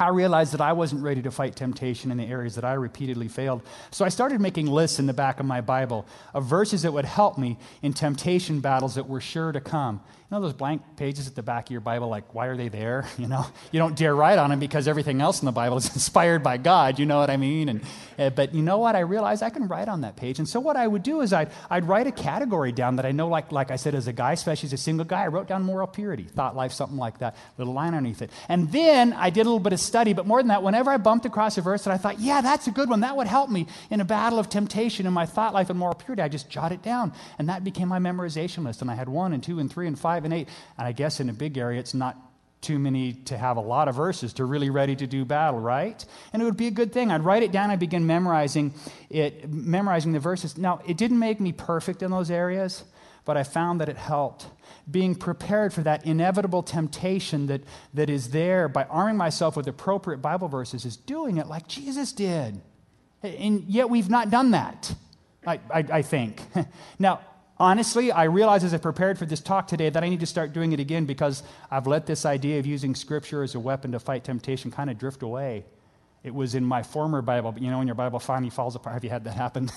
I 0.00 0.08
realized 0.10 0.52
that 0.52 0.60
I 0.60 0.74
wasn't 0.74 1.02
ready 1.02 1.22
to 1.22 1.30
fight 1.30 1.56
temptation 1.56 2.10
in 2.10 2.18
the 2.18 2.24
areas 2.24 2.54
that 2.54 2.64
I 2.64 2.74
repeatedly 2.74 3.28
failed. 3.28 3.62
So 3.90 4.04
I 4.04 4.10
started 4.10 4.40
making 4.40 4.66
lists 4.66 4.98
in 4.98 5.06
the 5.06 5.12
back 5.12 5.40
of 5.40 5.46
my 5.46 5.60
Bible 5.60 6.06
of 6.32 6.44
verses 6.44 6.82
that 6.82 6.92
would 6.92 7.04
help 7.04 7.36
me 7.36 7.58
in 7.82 7.92
temptation 7.92 8.60
battles 8.60 8.94
that 8.94 9.08
were 9.08 9.20
sure 9.20 9.50
to 9.50 9.60
come. 9.60 10.00
You 10.30 10.36
know 10.36 10.42
those 10.42 10.52
blank 10.52 10.82
pages 10.98 11.26
at 11.26 11.34
the 11.34 11.42
back 11.42 11.68
of 11.68 11.70
your 11.70 11.80
Bible, 11.80 12.08
like, 12.10 12.34
why 12.34 12.48
are 12.48 12.56
they 12.56 12.68
there? 12.68 13.06
You 13.18 13.26
know, 13.26 13.46
you 13.72 13.80
don't 13.80 13.96
dare 13.96 14.14
write 14.14 14.38
on 14.38 14.50
them 14.50 14.60
because 14.60 14.86
everything 14.86 15.20
else 15.20 15.40
in 15.40 15.46
the 15.46 15.52
Bible 15.52 15.76
is 15.78 15.86
inspired 15.94 16.42
by 16.42 16.56
God. 16.56 16.98
You 16.98 17.04
know 17.04 17.18
what 17.18 17.30
I 17.30 17.36
mean? 17.36 17.68
And, 17.68 17.82
uh, 18.16 18.30
but 18.30 18.54
you 18.54 18.62
know 18.62 18.78
what? 18.78 18.94
I 18.94 19.00
realized 19.00 19.42
I 19.42 19.50
can 19.50 19.66
write 19.66 19.88
on 19.88 20.02
that 20.02 20.16
page. 20.16 20.38
And 20.38 20.48
so 20.48 20.60
what 20.60 20.76
I 20.76 20.86
would 20.86 21.02
do 21.02 21.20
is 21.20 21.32
I'd, 21.32 21.50
I'd 21.68 21.86
write 21.86 22.06
a 22.06 22.12
category 22.12 22.70
down 22.70 22.96
that 22.96 23.04
I 23.04 23.10
know, 23.10 23.28
like, 23.28 23.50
like 23.50 23.70
I 23.70 23.76
said, 23.76 23.94
as 23.94 24.06
a 24.06 24.12
guy, 24.12 24.32
especially 24.32 24.68
as 24.68 24.72
a 24.72 24.78
single 24.78 25.04
guy, 25.04 25.24
I 25.24 25.28
wrote 25.28 25.48
down 25.48 25.64
moral 25.64 25.88
purity, 25.88 26.24
thought 26.24 26.54
life, 26.54 26.72
something 26.72 26.96
like 26.96 27.18
that, 27.18 27.36
little 27.58 27.74
line 27.74 27.94
underneath 27.94 28.22
it. 28.22 28.30
And 28.48 28.70
then 28.70 29.14
I 29.14 29.30
did 29.30 29.40
a 29.40 29.44
little 29.44 29.58
bit 29.58 29.72
of 29.72 29.80
study, 29.80 30.12
but 30.12 30.26
more 30.26 30.38
than 30.40 30.48
that, 30.48 30.62
whenever 30.62 30.90
I 30.90 30.98
bumped 30.98 31.26
across 31.26 31.58
a 31.58 31.62
verse 31.62 31.84
that 31.84 31.92
I 31.92 31.96
thought, 31.96 32.20
yeah, 32.20 32.40
that's 32.40 32.68
a 32.68 32.70
good 32.70 32.88
one, 32.88 33.00
that 33.00 33.16
would 33.16 33.26
help 33.26 33.50
me 33.50 33.66
in 33.90 34.00
a 34.00 34.04
battle 34.04 34.38
of 34.38 34.48
temptation 34.48 35.06
in 35.06 35.12
my 35.12 35.26
thought 35.26 35.52
life 35.54 35.70
and 35.70 35.78
moral 35.78 35.96
purity, 35.96 36.22
I 36.22 36.28
just 36.28 36.48
jot 36.48 36.70
it 36.70 36.82
down. 36.82 37.12
And 37.38 37.48
that 37.48 37.64
became 37.64 37.88
my 37.88 37.98
memorization 37.98 38.64
list. 38.64 38.80
And 38.80 38.90
I 38.90 38.94
had 38.94 39.08
one 39.08 39.32
and 39.32 39.42
two 39.42 39.58
and 39.58 39.70
three 39.70 39.86
and 39.88 39.98
five 39.98 40.17
and 40.24 40.34
eight. 40.34 40.48
And 40.76 40.86
I 40.86 40.92
guess 40.92 41.20
in 41.20 41.28
a 41.28 41.32
big 41.32 41.58
area, 41.58 41.80
it's 41.80 41.94
not 41.94 42.16
too 42.60 42.78
many 42.78 43.12
to 43.12 43.38
have 43.38 43.56
a 43.56 43.60
lot 43.60 43.88
of 43.88 43.94
verses 43.94 44.32
to 44.34 44.44
really 44.44 44.70
ready 44.70 44.96
to 44.96 45.06
do 45.06 45.24
battle, 45.24 45.60
right? 45.60 46.04
And 46.32 46.42
it 46.42 46.44
would 46.44 46.56
be 46.56 46.66
a 46.66 46.72
good 46.72 46.92
thing. 46.92 47.10
I'd 47.10 47.24
write 47.24 47.42
it 47.42 47.52
down. 47.52 47.70
I'd 47.70 47.78
begin 47.78 48.06
memorizing 48.06 48.74
it, 49.10 49.48
memorizing 49.52 50.12
the 50.12 50.18
verses. 50.18 50.58
Now, 50.58 50.80
it 50.86 50.96
didn't 50.96 51.18
make 51.18 51.40
me 51.40 51.52
perfect 51.52 52.02
in 52.02 52.10
those 52.10 52.30
areas, 52.30 52.84
but 53.24 53.36
I 53.36 53.44
found 53.44 53.80
that 53.80 53.88
it 53.88 53.96
helped. 53.96 54.46
Being 54.90 55.14
prepared 55.14 55.72
for 55.72 55.82
that 55.82 56.04
inevitable 56.04 56.62
temptation 56.62 57.46
that, 57.46 57.62
that 57.94 58.10
is 58.10 58.30
there 58.30 58.68
by 58.68 58.84
arming 58.84 59.16
myself 59.16 59.56
with 59.56 59.68
appropriate 59.68 60.18
Bible 60.18 60.48
verses 60.48 60.84
is 60.84 60.96
doing 60.96 61.36
it 61.36 61.46
like 61.46 61.68
Jesus 61.68 62.12
did. 62.12 62.60
And 63.22 63.64
yet 63.68 63.90
we've 63.90 64.10
not 64.10 64.30
done 64.30 64.52
that, 64.52 64.94
I, 65.46 65.60
I, 65.72 65.84
I 65.92 66.02
think. 66.02 66.40
now, 66.98 67.20
honestly, 67.58 68.12
I 68.12 68.24
realize 68.24 68.64
as 68.64 68.74
I 68.74 68.78
prepared 68.78 69.18
for 69.18 69.26
this 69.26 69.40
talk 69.40 69.66
today 69.66 69.90
that 69.90 70.02
I 70.02 70.08
need 70.08 70.20
to 70.20 70.26
start 70.26 70.52
doing 70.52 70.72
it 70.72 70.80
again 70.80 71.04
because 71.04 71.42
I've 71.70 71.86
let 71.86 72.06
this 72.06 72.24
idea 72.24 72.58
of 72.58 72.66
using 72.66 72.94
Scripture 72.94 73.42
as 73.42 73.54
a 73.54 73.60
weapon 73.60 73.92
to 73.92 73.98
fight 73.98 74.24
temptation 74.24 74.70
kind 74.70 74.90
of 74.90 74.98
drift 74.98 75.22
away. 75.22 75.64
It 76.24 76.34
was 76.34 76.54
in 76.54 76.64
my 76.64 76.82
former 76.82 77.22
Bible, 77.22 77.52
but 77.52 77.62
you 77.62 77.70
know, 77.70 77.78
when 77.78 77.86
your 77.86 77.94
Bible 77.94 78.18
finally 78.18 78.50
falls 78.50 78.74
apart, 78.74 78.94
have 78.94 79.04
you 79.04 79.10
had 79.10 79.24
that 79.24 79.34
happen? 79.34 79.70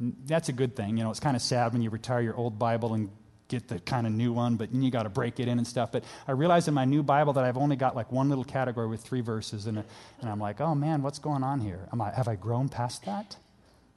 That's 0.00 0.48
a 0.48 0.52
good 0.52 0.76
thing. 0.76 0.96
You 0.96 1.04
know, 1.04 1.10
it's 1.10 1.20
kind 1.20 1.36
of 1.36 1.42
sad 1.42 1.72
when 1.72 1.82
you 1.82 1.90
retire 1.90 2.20
your 2.20 2.36
old 2.36 2.58
Bible 2.58 2.94
and 2.94 3.10
get 3.48 3.66
the 3.68 3.78
kind 3.80 4.06
of 4.06 4.12
new 4.12 4.32
one, 4.32 4.56
but 4.56 4.72
you 4.74 4.90
got 4.90 5.04
to 5.04 5.08
break 5.08 5.40
it 5.40 5.48
in 5.48 5.58
and 5.58 5.66
stuff. 5.66 5.90
But 5.90 6.04
I 6.26 6.32
realized 6.32 6.68
in 6.68 6.74
my 6.74 6.84
new 6.84 7.02
Bible 7.02 7.32
that 7.34 7.44
I've 7.44 7.56
only 7.56 7.76
got 7.76 7.96
like 7.96 8.12
one 8.12 8.28
little 8.28 8.44
category 8.44 8.86
with 8.86 9.00
three 9.02 9.22
verses, 9.22 9.66
and, 9.66 9.78
and 9.78 10.30
I'm 10.30 10.38
like, 10.38 10.60
oh 10.60 10.74
man, 10.74 11.02
what's 11.02 11.18
going 11.18 11.42
on 11.42 11.60
here? 11.60 11.88
Am 11.92 12.00
I, 12.00 12.10
have 12.12 12.28
I 12.28 12.36
grown 12.36 12.68
past 12.68 13.04
that? 13.06 13.36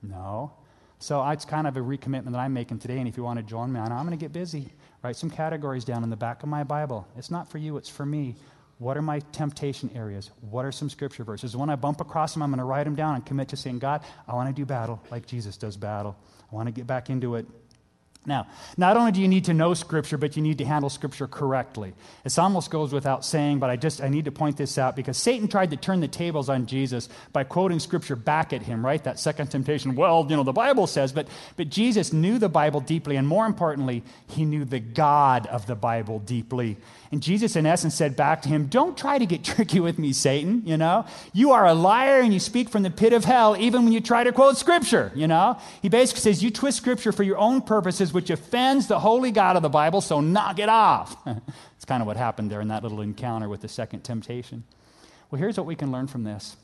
No. 0.02 0.54
So 1.02 1.28
it's 1.30 1.46
kind 1.46 1.66
of 1.66 1.76
a 1.78 1.80
recommitment 1.80 2.34
that 2.34 2.38
I'm 2.38 2.54
making 2.54 2.78
today. 2.78 3.00
And 3.00 3.08
if 3.08 3.18
you 3.18 3.24
want 3.24 3.38
to 3.38 3.44
join 3.44 3.74
me, 3.74 3.80
I 3.80 3.86
I'm 3.86 4.06
going 4.06 4.12
to 4.12 4.24
get 4.24 4.32
busy. 4.32 4.72
Write 5.02 5.16
some 5.16 5.32
categories 5.32 5.84
down 5.84 6.04
in 6.04 6.12
the 6.12 6.16
back 6.16 6.44
of 6.44 6.50
my 6.50 6.64
Bible. 6.64 7.08
It's 7.18 7.32
not 7.32 7.50
for 7.50 7.58
you, 7.58 7.78
it's 7.78 7.90
for 7.90 8.06
me. 8.06 8.36
What 8.78 8.98
are 8.98 9.02
my 9.02 9.20
temptation 9.32 9.90
areas? 9.96 10.30
What 10.42 10.64
are 10.64 10.72
some 10.72 10.92
scripture 10.92 11.24
verses? 11.24 11.58
When 11.58 11.72
I 11.72 11.76
bump 11.76 12.02
across 12.02 12.34
them, 12.34 12.44
I'm 12.44 12.52
going 12.52 12.60
to 12.60 12.66
write 12.66 12.84
them 12.84 12.94
down 12.94 13.16
and 13.16 13.26
commit 13.26 13.50
to 13.50 13.58
saying, 13.58 13.80
God, 13.80 14.04
I 14.28 14.36
want 14.36 14.50
to 14.50 14.54
do 14.54 14.64
battle 14.64 15.02
like 15.10 15.26
Jesus 15.26 15.58
does 15.58 15.76
battle. 15.76 16.16
I 16.52 16.56
want 16.56 16.68
to 16.68 16.72
get 16.72 16.86
back 16.86 17.10
into 17.10 17.34
it. 17.34 17.48
Now, 18.24 18.46
not 18.78 18.98
only 18.98 19.12
do 19.12 19.20
you 19.20 19.28
need 19.28 19.46
to 19.46 19.54
know 19.54 19.74
Scripture, 19.74 20.18
but 20.18 20.36
you 20.36 20.44
need 20.44 20.60
to 20.60 20.66
handle 20.66 20.92
Scripture 20.92 21.28
correctly. 21.28 21.94
This 22.24 22.38
almost 22.38 22.70
goes 22.70 22.94
without 22.94 23.26
saying, 23.26 23.58
but 23.58 23.72
I 23.72 23.78
just 23.78 24.00
I 24.00 24.10
need 24.10 24.26
to 24.26 24.32
point 24.32 24.58
this 24.58 24.78
out 24.78 24.96
because 24.96 25.18
Satan 25.18 25.48
tried 25.48 25.72
to 25.72 25.78
turn 25.78 26.02
the 26.02 26.08
tables 26.08 26.48
on 26.48 26.68
Jesus 26.68 27.10
by 27.34 27.44
quoting 27.44 27.80
Scripture 27.80 28.16
back 28.16 28.54
at 28.54 28.62
him, 28.62 28.86
right? 28.86 29.04
That 29.04 29.20
second 29.20 29.48
temptation. 29.48 29.96
Well, 29.96 30.28
you 30.30 30.36
know, 30.36 30.44
the 30.44 30.54
Bible 30.54 30.86
says, 30.86 31.12
but 31.12 31.28
but 31.58 31.70
Jesus 31.70 32.14
knew 32.14 32.38
the 32.38 32.50
Bible 32.50 32.80
deeply, 32.80 33.16
and 33.16 33.28
more 33.28 33.48
importantly, 33.48 34.04
he 34.28 34.46
knew 34.46 34.66
the 34.66 34.80
God 34.80 35.48
of 35.48 35.66
the 35.66 35.76
Bible 35.76 36.20
deeply. 36.20 36.78
And 37.12 37.22
Jesus, 37.22 37.58
in 37.58 37.66
essence, 37.66 37.94
said 37.94 38.16
back 38.16 38.42
to 38.44 38.50
him, 38.50 38.68
Don't 38.68 38.98
try 38.98 39.18
to 39.18 39.26
get 39.26 39.44
tricky 39.44 39.80
with 39.80 40.00
me, 40.00 40.14
Satan. 40.14 40.64
You 40.66 40.78
know, 40.78 41.06
you 41.34 41.52
are 41.52 41.66
a 41.66 41.74
liar 41.74 42.22
and 42.22 42.34
you 42.34 42.40
speak 42.40 42.70
from 42.70 42.84
the 42.84 42.90
pit 42.90 43.14
of 43.14 43.26
hell, 43.26 43.58
even 43.58 43.84
when 43.84 43.94
you 43.94 44.00
try 44.00 44.24
to 44.24 44.32
quote 44.32 44.58
Scripture. 44.58 45.12
You 45.14 45.28
know, 45.28 45.58
he 45.82 45.90
basically 45.90 46.22
says, 46.22 46.44
You 46.44 46.52
twist 46.52 46.78
Scripture 46.78 47.12
for 47.12 47.24
your 47.24 47.38
own 47.38 47.62
purposes, 47.62 48.11
which 48.14 48.30
offends 48.30 48.88
the 48.88 49.00
holy 49.00 49.32
God 49.32 49.56
of 49.56 49.62
the 49.62 49.70
Bible, 49.70 50.02
so 50.02 50.22
knock 50.22 50.60
it 50.60 50.70
off. 50.70 51.16
It's 51.76 51.86
kind 51.86 52.04
of 52.04 52.06
what 52.06 52.16
happened 52.16 52.52
there 52.52 52.62
in 52.62 52.68
that 52.68 52.84
little 52.84 53.02
encounter 53.02 53.50
with 53.50 53.62
the 53.62 53.68
second 53.68 54.02
temptation. 54.02 54.64
Well, 55.32 55.40
here's 55.40 55.58
what 55.58 55.66
we 55.66 55.76
can 55.76 55.92
learn 55.92 56.06
from 56.06 56.24
this 56.24 56.56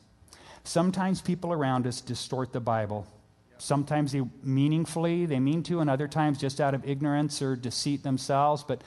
sometimes 0.64 1.22
people 1.22 1.52
around 1.52 1.88
us 1.88 2.02
distort 2.02 2.54
the 2.54 2.60
Bible. 2.60 3.08
Sometimes 3.58 4.12
they 4.12 4.22
meaningfully, 4.44 5.26
they 5.26 5.40
mean 5.40 5.64
to, 5.64 5.80
and 5.80 5.90
other 5.90 6.08
times 6.08 6.38
just 6.38 6.62
out 6.62 6.76
of 6.76 6.88
ignorance 6.88 7.42
or 7.42 7.56
deceit 7.56 8.04
themselves. 8.04 8.64
But 8.64 8.84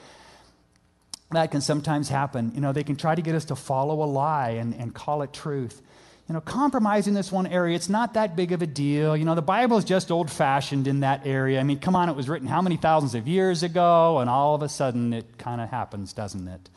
that 1.31 1.51
can 1.51 1.61
sometimes 1.61 2.07
happen. 2.09 2.51
You 2.55 2.61
know, 2.61 2.71
they 2.71 2.83
can 2.83 2.95
try 2.95 3.15
to 3.15 3.21
get 3.21 3.35
us 3.35 3.45
to 3.45 3.55
follow 3.55 4.03
a 4.03 4.05
lie 4.05 4.51
and, 4.51 4.73
and 4.73 4.93
call 4.93 5.21
it 5.21 5.33
truth. 5.33 5.81
You 6.31 6.35
know, 6.35 6.39
compromise 6.39 7.09
in 7.09 7.13
this 7.13 7.29
one 7.29 7.45
area, 7.45 7.75
it's 7.75 7.89
not 7.89 8.13
that 8.13 8.37
big 8.37 8.53
of 8.53 8.61
a 8.61 8.65
deal. 8.65 9.17
You 9.17 9.25
know, 9.25 9.35
the 9.35 9.41
Bible 9.41 9.75
is 9.75 9.83
just 9.83 10.11
old 10.11 10.31
fashioned 10.31 10.87
in 10.87 11.01
that 11.01 11.27
area. 11.27 11.59
I 11.59 11.63
mean, 11.63 11.77
come 11.77 11.93
on, 11.93 12.07
it 12.07 12.15
was 12.15 12.29
written 12.29 12.47
how 12.47 12.61
many 12.61 12.77
thousands 12.77 13.15
of 13.15 13.27
years 13.27 13.63
ago, 13.63 14.19
and 14.19 14.29
all 14.29 14.55
of 14.55 14.61
a 14.61 14.69
sudden 14.69 15.11
it 15.11 15.37
kind 15.37 15.59
of 15.59 15.67
happens, 15.67 16.13
doesn't 16.13 16.47
it? 16.47 16.69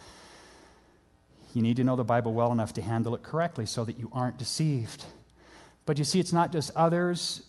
You 1.54 1.62
need 1.62 1.76
to 1.76 1.84
know 1.84 1.94
the 1.94 2.02
Bible 2.02 2.34
well 2.34 2.50
enough 2.50 2.74
to 2.74 2.82
handle 2.82 3.14
it 3.14 3.22
correctly 3.22 3.64
so 3.64 3.84
that 3.84 3.96
you 3.96 4.10
aren't 4.12 4.38
deceived. 4.38 5.04
But 5.86 5.98
you 5.98 6.04
see, 6.04 6.18
it's 6.18 6.32
not 6.32 6.50
just 6.50 6.72
others 6.74 7.44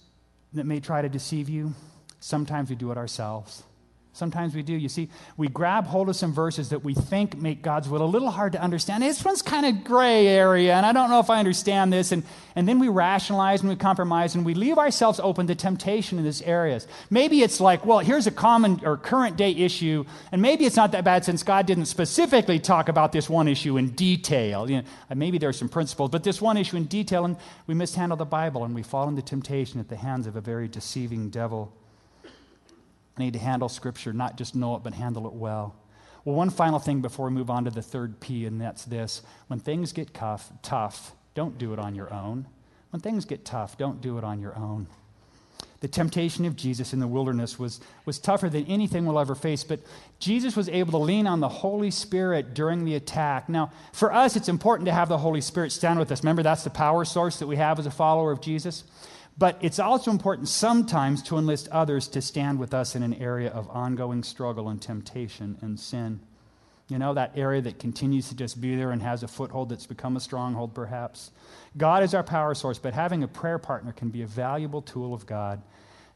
that 0.54 0.68
may 0.68 0.80
try 0.82 1.02
to 1.02 1.10
deceive 1.10 1.50
you, 1.50 1.74
sometimes 2.20 2.70
we 2.70 2.76
do 2.76 2.92
it 2.92 3.00
ourselves. 3.00 3.64
Sometimes 4.16 4.56
we 4.56 4.64
do. 4.64 4.72
You 4.72 4.88
see, 4.88 5.10
we 5.36 5.50
grab 5.50 5.88
hold 5.88 6.08
of 6.08 6.16
some 6.16 6.32
verses 6.32 6.70
that 6.70 6.86
we 6.86 6.94
think 6.94 7.38
make 7.38 7.62
God's 7.62 7.90
will 7.90 8.02
a 8.02 8.08
little 8.08 8.32
hard 8.32 8.54
to 8.54 8.62
understand. 8.62 9.04
This 9.04 9.26
one's 9.26 9.42
kind 9.42 9.66
of 9.66 9.84
gray 9.84 10.26
area, 10.28 10.74
and 10.74 10.86
I 10.86 10.94
don't 10.94 11.10
know 11.10 11.20
if 11.20 11.30
I 11.30 11.38
understand 11.38 11.92
this. 11.92 12.14
And, 12.14 12.24
and 12.56 12.66
then 12.66 12.80
we 12.80 12.88
rationalize 12.88 13.60
and 13.60 13.70
we 13.70 13.76
compromise, 13.76 14.34
and 14.34 14.46
we 14.46 14.54
leave 14.54 14.78
ourselves 14.78 15.20
open 15.20 15.48
to 15.48 15.56
temptation 15.56 16.18
in 16.18 16.24
these 16.24 16.42
areas. 16.44 16.88
Maybe 17.10 17.44
it's 17.44 17.60
like, 17.60 17.86
well, 17.86 18.00
here's 18.00 18.26
a 18.26 18.32
common 18.32 18.80
or 18.86 18.96
current 18.96 19.36
day 19.36 19.52
issue, 19.52 20.06
and 20.32 20.42
maybe 20.42 20.64
it's 20.64 20.78
not 20.78 20.94
that 20.94 21.04
bad 21.04 21.26
since 21.26 21.44
God 21.44 21.66
didn't 21.66 21.88
specifically 21.88 22.58
talk 22.58 22.88
about 22.88 23.12
this 23.12 23.30
one 23.30 23.50
issue 23.50 23.76
in 23.76 23.90
detail. 23.90 24.70
You 24.70 24.78
know, 24.78 24.84
uh, 25.12 25.16
maybe 25.16 25.40
there 25.40 25.50
are 25.50 25.54
some 25.54 25.68
principles, 25.68 26.10
but 26.10 26.24
this 26.24 26.42
one 26.42 26.56
issue 26.56 26.78
in 26.78 26.86
detail, 26.86 27.26
and 27.26 27.36
we 27.68 27.74
mishandle 27.74 28.16
the 28.16 28.24
Bible, 28.24 28.64
and 28.64 28.74
we 28.74 28.82
fall 28.82 29.10
into 29.10 29.22
temptation 29.22 29.82
at 29.82 29.90
the 29.90 29.98
hands 29.98 30.26
of 30.26 30.38
a 30.38 30.42
very 30.42 30.70
deceiving 30.70 31.30
devil. 31.30 31.74
I 33.18 33.24
need 33.24 33.34
to 33.34 33.40
handle 33.40 33.70
Scripture, 33.70 34.14
not 34.14 34.38
just 34.38 34.56
know 34.56 34.76
it, 34.76 34.84
but 34.84 34.94
handle 34.94 35.26
it 35.28 35.34
well. 35.34 35.76
Well, 36.26 36.36
one 36.36 36.50
final 36.50 36.80
thing 36.80 37.02
before 37.02 37.28
we 37.28 37.32
move 37.32 37.50
on 37.50 37.66
to 37.66 37.72
the 37.72 37.82
third 37.82 38.20
P, 38.20 38.46
and 38.46 38.60
that's 38.60 38.86
this. 38.86 39.22
When 39.48 39.60
things 39.60 39.94
get 39.94 40.14
tough, 40.14 40.52
tough, 40.64 41.14
don't 41.36 41.58
do 41.58 41.72
it 41.72 41.80
on 41.80 41.96
your 41.96 42.12
own. 42.14 42.48
When 42.90 43.02
things 43.02 43.26
get 43.26 43.46
tough, 43.46 43.78
don't 43.78 44.02
do 44.02 44.18
it 44.18 44.24
on 44.24 44.40
your 44.40 44.58
own. 44.58 44.88
The 45.82 45.88
temptation 45.88 46.46
of 46.46 46.56
Jesus 46.56 46.94
in 46.94 47.00
the 47.00 47.08
wilderness 47.08 47.60
was, 47.60 47.80
was 48.06 48.18
tougher 48.18 48.50
than 48.50 48.66
anything 48.66 49.06
we'll 49.06 49.20
ever 49.20 49.36
face, 49.36 49.64
but 49.64 49.82
Jesus 50.20 50.56
was 50.56 50.68
able 50.70 50.92
to 50.92 50.98
lean 50.98 51.28
on 51.28 51.42
the 51.42 51.50
Holy 51.50 51.92
Spirit 51.92 52.56
during 52.56 52.86
the 52.86 52.96
attack. 52.96 53.50
Now, 53.50 53.72
for 53.94 54.12
us, 54.12 54.36
it's 54.36 54.50
important 54.50 54.88
to 54.88 54.94
have 54.94 55.10
the 55.10 55.18
Holy 55.18 55.42
Spirit 55.42 55.72
stand 55.72 56.00
with 56.00 56.12
us. 56.12 56.24
Remember, 56.24 56.42
that's 56.42 56.64
the 56.64 56.70
power 56.72 57.06
source 57.06 57.38
that 57.38 57.48
we 57.48 57.58
have 57.58 57.78
as 57.78 57.86
a 57.86 57.92
follower 57.92 58.32
of 58.32 58.42
Jesus. 58.42 58.84
But 59.38 59.58
it's 59.62 59.80
also 59.80 60.12
important 60.12 60.48
sometimes 60.48 61.22
to 61.24 61.38
enlist 61.38 61.68
others 61.70 62.08
to 62.10 62.22
stand 62.22 62.58
with 62.58 62.74
us 62.74 62.96
in 62.96 63.04
an 63.04 63.14
area 63.16 63.50
of 63.50 63.70
ongoing 63.70 64.24
struggle 64.24 64.70
and 64.70 64.82
temptation 64.82 65.58
and 65.62 65.80
sin. 65.80 66.22
You 66.88 67.00
know, 67.00 67.14
that 67.16 67.32
area 67.36 67.62
that 67.64 67.80
continues 67.80 68.30
to 68.30 68.36
just 68.36 68.62
be 68.62 68.76
there 68.76 68.92
and 68.92 69.02
has 69.02 69.24
a 69.24 69.28
foothold 69.28 69.70
that's 69.70 69.88
become 69.88 70.16
a 70.16 70.20
stronghold, 70.20 70.74
perhaps. 70.74 71.32
God 71.76 72.04
is 72.04 72.14
our 72.14 72.24
power 72.24 72.54
source, 72.54 72.78
but 72.78 72.94
having 72.94 73.24
a 73.24 73.28
prayer 73.28 73.58
partner 73.58 73.92
can 73.92 74.10
be 74.10 74.22
a 74.22 74.28
valuable 74.28 74.82
tool 74.82 75.14
of 75.14 75.26
God. 75.26 75.62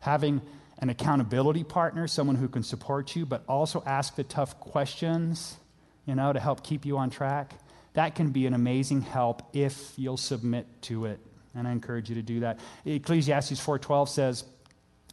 Having 0.02 0.42
an 0.78 0.90
accountability 0.90 1.66
partner, 1.66 2.08
someone 2.08 2.38
who 2.38 2.48
can 2.48 2.64
support 2.64 3.16
you, 3.16 3.26
but 3.26 3.44
also 3.50 3.84
ask 3.86 4.16
the 4.16 4.24
tough 4.24 4.60
questions, 4.60 5.58
you 6.06 6.16
know, 6.16 6.32
to 6.32 6.40
help 6.40 6.64
keep 6.64 6.86
you 6.86 6.98
on 6.98 7.10
track, 7.10 7.54
that 7.94 8.16
can 8.16 8.30
be 8.30 8.46
an 8.46 8.54
amazing 8.54 9.02
help 9.02 9.42
if 9.52 9.92
you'll 9.98 10.16
submit 10.16 10.68
to 10.84 11.06
it 11.06 11.20
and 11.56 11.68
I 11.68 11.72
encourage 11.72 12.10
you 12.10 12.16
to 12.16 12.22
do 12.22 12.40
that. 12.42 12.60
Ecclesiastes 12.86 13.60
4:12 13.60 14.10
says, 14.10 14.46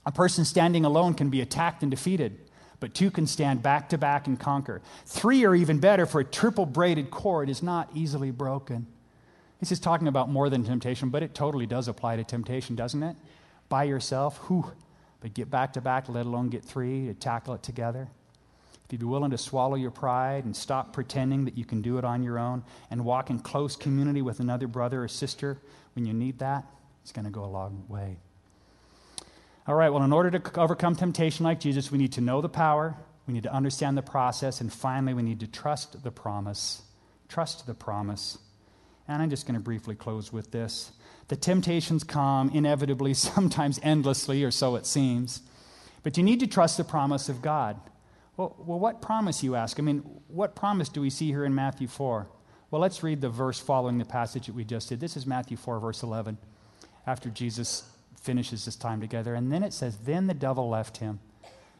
"A 0.05 0.13
person 0.13 0.45
standing 0.45 0.85
alone 0.85 1.15
can 1.15 1.31
be 1.31 1.41
attacked 1.41 1.83
and 1.83 1.91
defeated, 1.91 2.39
but 2.81 2.95
two 2.95 3.11
can 3.11 3.27
stand 3.27 3.63
back 3.63 3.89
to 3.89 3.99
back 3.99 4.27
and 4.27 4.39
conquer. 4.39 4.83
Three 5.05 5.45
are 5.45 5.55
even 5.55 5.79
better, 5.79 6.07
for 6.07 6.21
a 6.21 6.25
triple 6.25 6.67
braided 6.67 7.11
cord 7.11 7.49
is 7.49 7.63
not 7.63 7.91
easily 7.95 8.31
broken." 8.31 8.87
This 9.61 9.73
is 9.73 9.81
talking 9.81 10.07
about 10.07 10.29
more 10.29 10.51
than 10.51 10.65
temptation, 10.65 11.09
but 11.09 11.23
it 11.23 11.35
totally 11.35 11.67
does 11.67 11.89
apply 11.89 12.17
to 12.17 12.25
temptation, 12.25 12.77
doesn't 12.77 13.03
it? 13.03 13.17
By 13.69 13.85
yourself, 13.85 14.39
whew, 14.49 14.73
but 15.21 15.35
get 15.35 15.51
back 15.51 15.73
to 15.73 15.81
back, 15.81 16.09
let 16.09 16.27
alone 16.27 16.51
get 16.51 16.65
three, 16.65 17.07
to 17.07 17.15
tackle 17.15 17.55
it 17.55 17.63
together. 17.63 18.09
If 18.87 18.93
you'd 18.93 19.01
be 19.01 19.07
willing 19.07 19.33
to 19.33 19.39
swallow 19.39 19.75
your 19.75 19.91
pride 19.91 20.45
and 20.45 20.55
stop 20.55 20.93
pretending 20.93 21.45
that 21.47 21.59
you 21.59 21.65
can 21.65 21.83
do 21.83 21.99
it 21.99 22.05
on 22.05 22.23
your 22.23 22.39
own 22.39 22.63
and 22.89 23.05
walk 23.05 23.31
in 23.31 23.41
close 23.41 23.75
community 23.75 24.23
with 24.23 24.39
another 24.39 24.69
brother 24.69 25.03
or 25.03 25.09
sister 25.09 25.59
when 25.95 26.07
you 26.07 26.13
need 26.13 26.39
that, 26.39 26.65
it's 27.03 27.11
going 27.11 27.25
to 27.25 27.31
go 27.33 27.45
a 27.45 27.47
long 27.47 27.85
way. 27.89 28.17
All 29.67 29.75
right, 29.75 29.91
well, 29.91 30.05
in 30.05 30.13
order 30.13 30.39
to 30.39 30.61
overcome 30.61 30.95
temptation 30.95 31.43
like 31.43 31.59
Jesus, 31.59 31.91
we 31.91 31.99
need 31.99 32.13
to 32.13 32.21
know 32.21 32.41
the 32.41 32.49
power, 32.49 32.95
we 33.27 33.35
need 33.35 33.43
to 33.43 33.53
understand 33.53 33.99
the 33.99 34.03
process, 34.03 34.61
and 34.61 34.73
finally, 34.73 35.15
we 35.15 35.23
need 35.25 35.41
to 35.41 35.49
trust 35.49 36.05
the 36.05 36.13
promise. 36.13 36.83
Trust 37.29 37.67
the 37.67 37.75
promise. 37.75 38.39
And 39.09 39.21
I'm 39.21 39.31
just 39.31 39.47
going 39.47 39.57
to 39.57 39.61
briefly 39.61 39.97
close 39.97 40.33
with 40.33 40.53
this. 40.53 40.93
The 41.27 41.35
temptations 41.35 42.05
come 42.05 42.51
inevitably, 42.51 43.15
sometimes 43.15 43.81
endlessly, 43.83 44.45
or 44.45 44.53
so 44.53 44.77
it 44.77 44.87
seems. 44.87 45.43
But 46.05 46.17
you 46.17 46.23
need 46.23 46.39
to 46.39 46.47
trust 46.47 46.77
the 46.77 46.85
promise 46.85 47.29
of 47.29 47.43
God. 47.43 47.81
Well, 48.37 48.55
well, 48.59 48.79
what 48.79 49.01
promise, 49.01 49.43
you 49.43 49.55
ask? 49.55 49.79
I 49.79 49.83
mean, 49.83 49.99
what 50.29 50.55
promise 50.55 50.89
do 50.89 51.01
we 51.01 51.11
see 51.11 51.29
here 51.29 51.45
in 51.45 51.55
Matthew 51.55 51.89
4? 51.89 52.29
Well, 52.71 52.83
let's 52.83 53.03
read 53.03 53.21
the 53.21 53.29
verse 53.29 53.59
following 53.59 53.99
the 53.99 54.05
passage 54.05 54.47
that 54.47 54.55
we 54.55 54.65
just 54.65 54.89
did. 54.89 55.01
This 55.01 55.17
is 55.17 55.27
Matthew 55.27 55.57
4, 55.57 55.79
verse 55.79 56.03
11, 56.03 56.37
after 57.07 57.31
Jesus 57.31 57.89
finishes 58.21 58.65
his 58.65 58.77
time 58.77 59.01
together. 59.01 59.35
And 59.35 59.51
then 59.51 59.63
it 59.63 59.73
says, 59.73 59.99
Then 59.99 60.27
the 60.27 60.35
devil 60.35 60.69
left 60.69 60.99
him, 60.99 61.21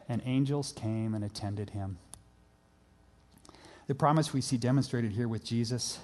and 0.09 0.21
angels 0.25 0.71
came 0.71 1.13
and 1.13 1.23
attended 1.23 1.71
him. 1.71 1.97
The 3.87 3.95
promise 3.95 4.33
we 4.33 4.41
see 4.41 4.57
demonstrated 4.57 5.11
here 5.11 5.27
with 5.27 5.45
Jesus, 5.45 5.99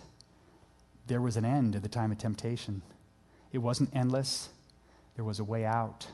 there 1.07 1.21
was 1.21 1.35
an 1.35 1.45
end 1.45 1.73
to 1.73 1.79
the 1.79 1.89
time 1.89 2.11
of 2.11 2.17
temptation. 2.17 2.81
It 3.51 3.57
wasn't 3.59 3.95
endless, 3.95 4.49
there 5.15 5.25
was 5.25 5.39
a 5.39 5.43
way 5.43 5.65
out. 5.65 6.07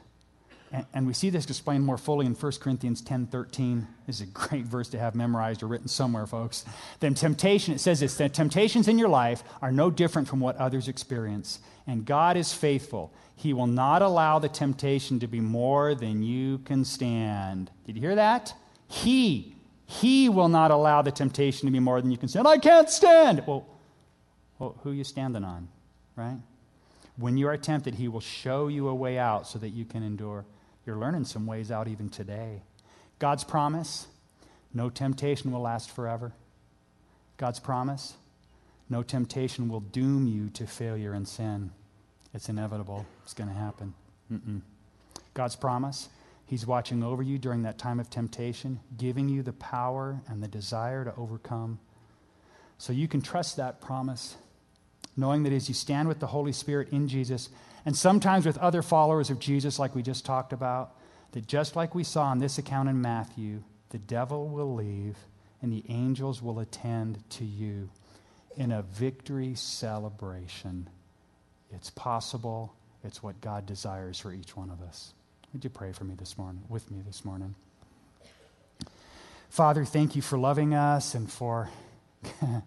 And, 0.72 0.86
and, 0.94 1.08
we 1.08 1.14
see 1.14 1.32
this 1.32 1.46
explained 1.46 1.84
more 1.84 1.98
fully 1.98 2.28
in 2.28 2.36
1 2.36 2.52
Corinthians 2.60 3.02
10 3.02 3.28
13. 3.28 3.88
This 4.06 4.18
is 4.18 4.22
a 4.22 4.26
great 4.28 4.66
verse 4.66 4.88
to 4.90 5.00
have 5.00 5.16
memorized 5.16 5.64
or 5.64 5.68
written 5.68 5.88
somewhere, 5.88 6.28
folks. 6.28 6.64
Then 7.00 7.16
temptation, 7.16 7.74
it 7.74 7.80
says 7.80 8.02
this 8.02 8.18
that 8.18 8.36
temptations 8.36 8.88
in 8.88 9.00
your 9.00 9.10
life 9.10 9.44
are 9.62 9.72
no 9.72 9.90
different 9.90 10.28
from 10.28 10.40
what 10.40 10.56
others 10.58 10.88
experience. 10.88 11.60
And 11.88 12.06
God 12.06 12.38
is 12.38 12.54
faithful. 12.54 13.12
He 13.36 13.54
will 13.54 13.68
not 13.68 14.02
allow 14.02 14.38
the 14.38 14.50
temptation 14.50 15.20
to 15.22 15.28
be 15.28 15.40
more 15.40 15.96
than 15.96 16.22
you 16.22 16.60
can 16.60 16.86
stand. 16.86 17.72
Did 17.86 17.96
you 17.96 18.02
hear 18.02 18.16
that? 18.16 18.54
He, 18.88 19.56
He 19.88 20.30
will 20.30 20.50
not 20.50 20.70
allow 20.70 21.02
the 21.02 21.12
temptation 21.12 21.66
to 21.66 21.72
be 21.72 21.80
more 21.80 22.00
than 22.00 22.12
you 22.12 22.18
can 22.18 22.30
stand. 22.30 22.48
I 22.48 22.60
can't 22.60 22.90
stand. 22.90 23.44
Well, 23.48 23.66
well 24.60 24.76
who 24.84 24.92
are 24.92 24.94
you 24.94 25.04
standing 25.04 25.44
on, 25.44 25.68
right? 26.16 26.38
When 27.18 27.38
you 27.38 27.48
are 27.48 27.58
tempted, 27.58 27.96
He 27.96 28.08
will 28.08 28.20
show 28.20 28.68
you 28.68 28.88
a 28.88 28.94
way 28.94 29.18
out 29.18 29.48
so 29.48 29.58
that 29.58 29.70
you 29.70 29.86
can 29.86 30.04
endure. 30.04 30.46
You're 30.90 30.98
learning 30.98 31.26
some 31.26 31.46
ways 31.46 31.70
out 31.70 31.88
even 31.88 32.10
today. 32.10 32.64
God's 33.20 33.44
promise 33.44 34.08
no 34.74 34.90
temptation 34.90 35.52
will 35.52 35.62
last 35.62 35.92
forever. 35.92 36.34
God's 37.38 37.60
promise 37.60 38.16
no 38.90 39.04
temptation 39.04 39.70
will 39.70 39.82
doom 39.82 40.26
you 40.26 40.50
to 40.50 40.66
failure 40.66 41.14
and 41.14 41.28
sin. 41.28 41.70
It's 42.34 42.50
inevitable, 42.50 43.06
it's 43.22 43.36
going 43.36 43.50
to 43.50 43.56
happen. 43.56 43.94
Mm-mm. 44.34 44.62
God's 45.36 45.56
promise 45.56 46.10
He's 46.48 46.66
watching 46.66 47.04
over 47.04 47.22
you 47.22 47.38
during 47.38 47.62
that 47.62 47.78
time 47.78 48.00
of 48.00 48.10
temptation, 48.10 48.80
giving 48.98 49.30
you 49.30 49.44
the 49.44 49.54
power 49.54 50.22
and 50.28 50.42
the 50.42 50.48
desire 50.48 51.06
to 51.06 51.14
overcome. 51.16 51.78
So 52.80 52.94
you 52.94 53.08
can 53.08 53.22
trust 53.22 53.58
that 53.58 53.80
promise, 53.80 54.38
knowing 55.16 55.44
that 55.44 55.54
as 55.54 55.70
you 55.70 55.76
stand 55.76 56.08
with 56.08 56.20
the 56.20 56.26
Holy 56.26 56.52
Spirit 56.52 56.90
in 56.90 57.08
Jesus, 57.08 57.50
and 57.86 57.96
sometimes 57.96 58.46
with 58.46 58.58
other 58.58 58.82
followers 58.82 59.30
of 59.30 59.40
Jesus, 59.40 59.80
like 59.80 59.96
we 59.96 60.02
just 60.02 60.26
talked 60.26 60.54
about, 60.54 60.96
that 61.32 61.48
just 61.48 61.76
like 61.76 61.94
we 61.94 62.04
saw 62.04 62.32
in 62.32 62.40
this 62.40 62.58
account 62.58 62.90
in 62.90 63.02
Matthew, 63.02 63.64
the 63.90 64.00
devil 64.00 64.48
will 64.48 64.74
leave 64.74 65.18
and 65.62 65.72
the 65.72 65.84
angels 65.90 66.42
will 66.42 66.60
attend 66.60 67.24
to 67.30 67.46
you 67.46 67.90
in 68.58 68.72
a 68.72 68.82
victory 68.82 69.56
celebration. 69.56 70.90
It's 71.72 71.90
possible, 71.90 72.74
it's 73.04 73.22
what 73.22 73.42
God 73.42 73.66
desires 73.66 74.20
for 74.20 74.34
each 74.34 74.56
one 74.56 74.70
of 74.70 74.82
us. 74.82 75.14
Would 75.54 75.64
you 75.64 75.70
pray 75.70 75.92
for 75.92 76.04
me 76.04 76.16
this 76.16 76.38
morning, 76.38 76.64
with 76.70 76.90
me 76.92 77.02
this 77.06 77.26
morning? 77.26 77.56
Father, 79.50 79.84
thank 79.84 80.16
you 80.16 80.22
for 80.22 80.38
loving 80.38 80.74
us 80.74 81.16
and 81.16 81.30
for 81.30 81.70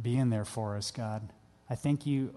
being 0.00 0.30
there 0.30 0.44
for 0.44 0.76
us, 0.76 0.90
God. 0.90 1.28
I 1.70 1.74
thank 1.74 2.06
you, 2.06 2.34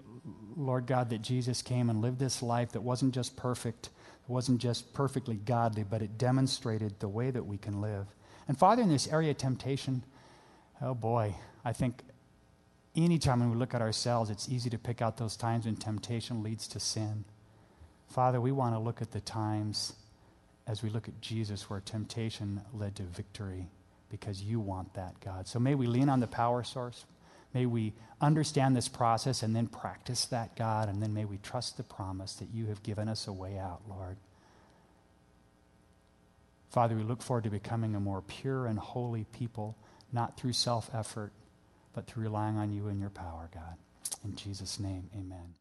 Lord 0.56 0.86
God, 0.86 1.10
that 1.10 1.22
Jesus 1.22 1.62
came 1.62 1.88
and 1.88 2.00
lived 2.00 2.18
this 2.18 2.42
life 2.42 2.72
that 2.72 2.82
wasn't 2.82 3.14
just 3.14 3.36
perfect, 3.36 3.86
it 3.86 4.30
wasn't 4.30 4.60
just 4.60 4.92
perfectly 4.92 5.36
godly, 5.36 5.84
but 5.84 6.02
it 6.02 6.18
demonstrated 6.18 7.00
the 7.00 7.08
way 7.08 7.30
that 7.30 7.44
we 7.44 7.58
can 7.58 7.80
live. 7.80 8.06
And 8.48 8.58
Father, 8.58 8.82
in 8.82 8.88
this 8.88 9.08
area 9.08 9.30
of 9.30 9.38
temptation, 9.38 10.04
oh 10.80 10.94
boy, 10.94 11.34
I 11.64 11.72
think 11.72 12.02
anytime 12.94 13.40
when 13.40 13.50
we 13.50 13.56
look 13.56 13.74
at 13.74 13.80
ourselves, 13.80 14.30
it's 14.30 14.48
easy 14.48 14.68
to 14.70 14.78
pick 14.78 15.00
out 15.00 15.16
those 15.16 15.36
times 15.36 15.64
when 15.64 15.76
temptation 15.76 16.42
leads 16.42 16.68
to 16.68 16.80
sin. 16.80 17.24
Father, 18.08 18.40
we 18.40 18.52
want 18.52 18.74
to 18.74 18.78
look 18.78 19.00
at 19.00 19.12
the 19.12 19.20
times 19.20 19.94
as 20.66 20.82
we 20.82 20.90
look 20.90 21.08
at 21.08 21.20
Jesus 21.20 21.70
where 21.70 21.80
temptation 21.80 22.60
led 22.74 22.94
to 22.96 23.02
victory 23.02 23.68
because 24.10 24.42
you 24.42 24.60
want 24.60 24.92
that, 24.94 25.18
God. 25.20 25.48
So 25.48 25.58
may 25.58 25.74
we 25.74 25.86
lean 25.86 26.08
on 26.08 26.20
the 26.20 26.26
power 26.26 26.62
source. 26.62 27.06
May 27.54 27.66
we 27.66 27.92
understand 28.20 28.74
this 28.76 28.88
process 28.88 29.42
and 29.42 29.54
then 29.54 29.66
practice 29.66 30.24
that, 30.26 30.56
God, 30.56 30.88
and 30.88 31.02
then 31.02 31.12
may 31.12 31.24
we 31.24 31.38
trust 31.38 31.76
the 31.76 31.82
promise 31.82 32.34
that 32.34 32.48
you 32.52 32.66
have 32.66 32.82
given 32.82 33.08
us 33.08 33.26
a 33.26 33.32
way 33.32 33.58
out, 33.58 33.82
Lord. 33.88 34.16
Father, 36.70 36.96
we 36.96 37.02
look 37.02 37.20
forward 37.20 37.44
to 37.44 37.50
becoming 37.50 37.94
a 37.94 38.00
more 38.00 38.22
pure 38.22 38.66
and 38.66 38.78
holy 38.78 39.24
people, 39.24 39.76
not 40.10 40.38
through 40.38 40.54
self 40.54 40.88
effort, 40.94 41.32
but 41.92 42.06
through 42.06 42.22
relying 42.22 42.56
on 42.56 42.72
you 42.72 42.88
and 42.88 42.98
your 42.98 43.10
power, 43.10 43.50
God. 43.52 43.76
In 44.24 44.34
Jesus' 44.34 44.80
name, 44.80 45.10
amen. 45.14 45.54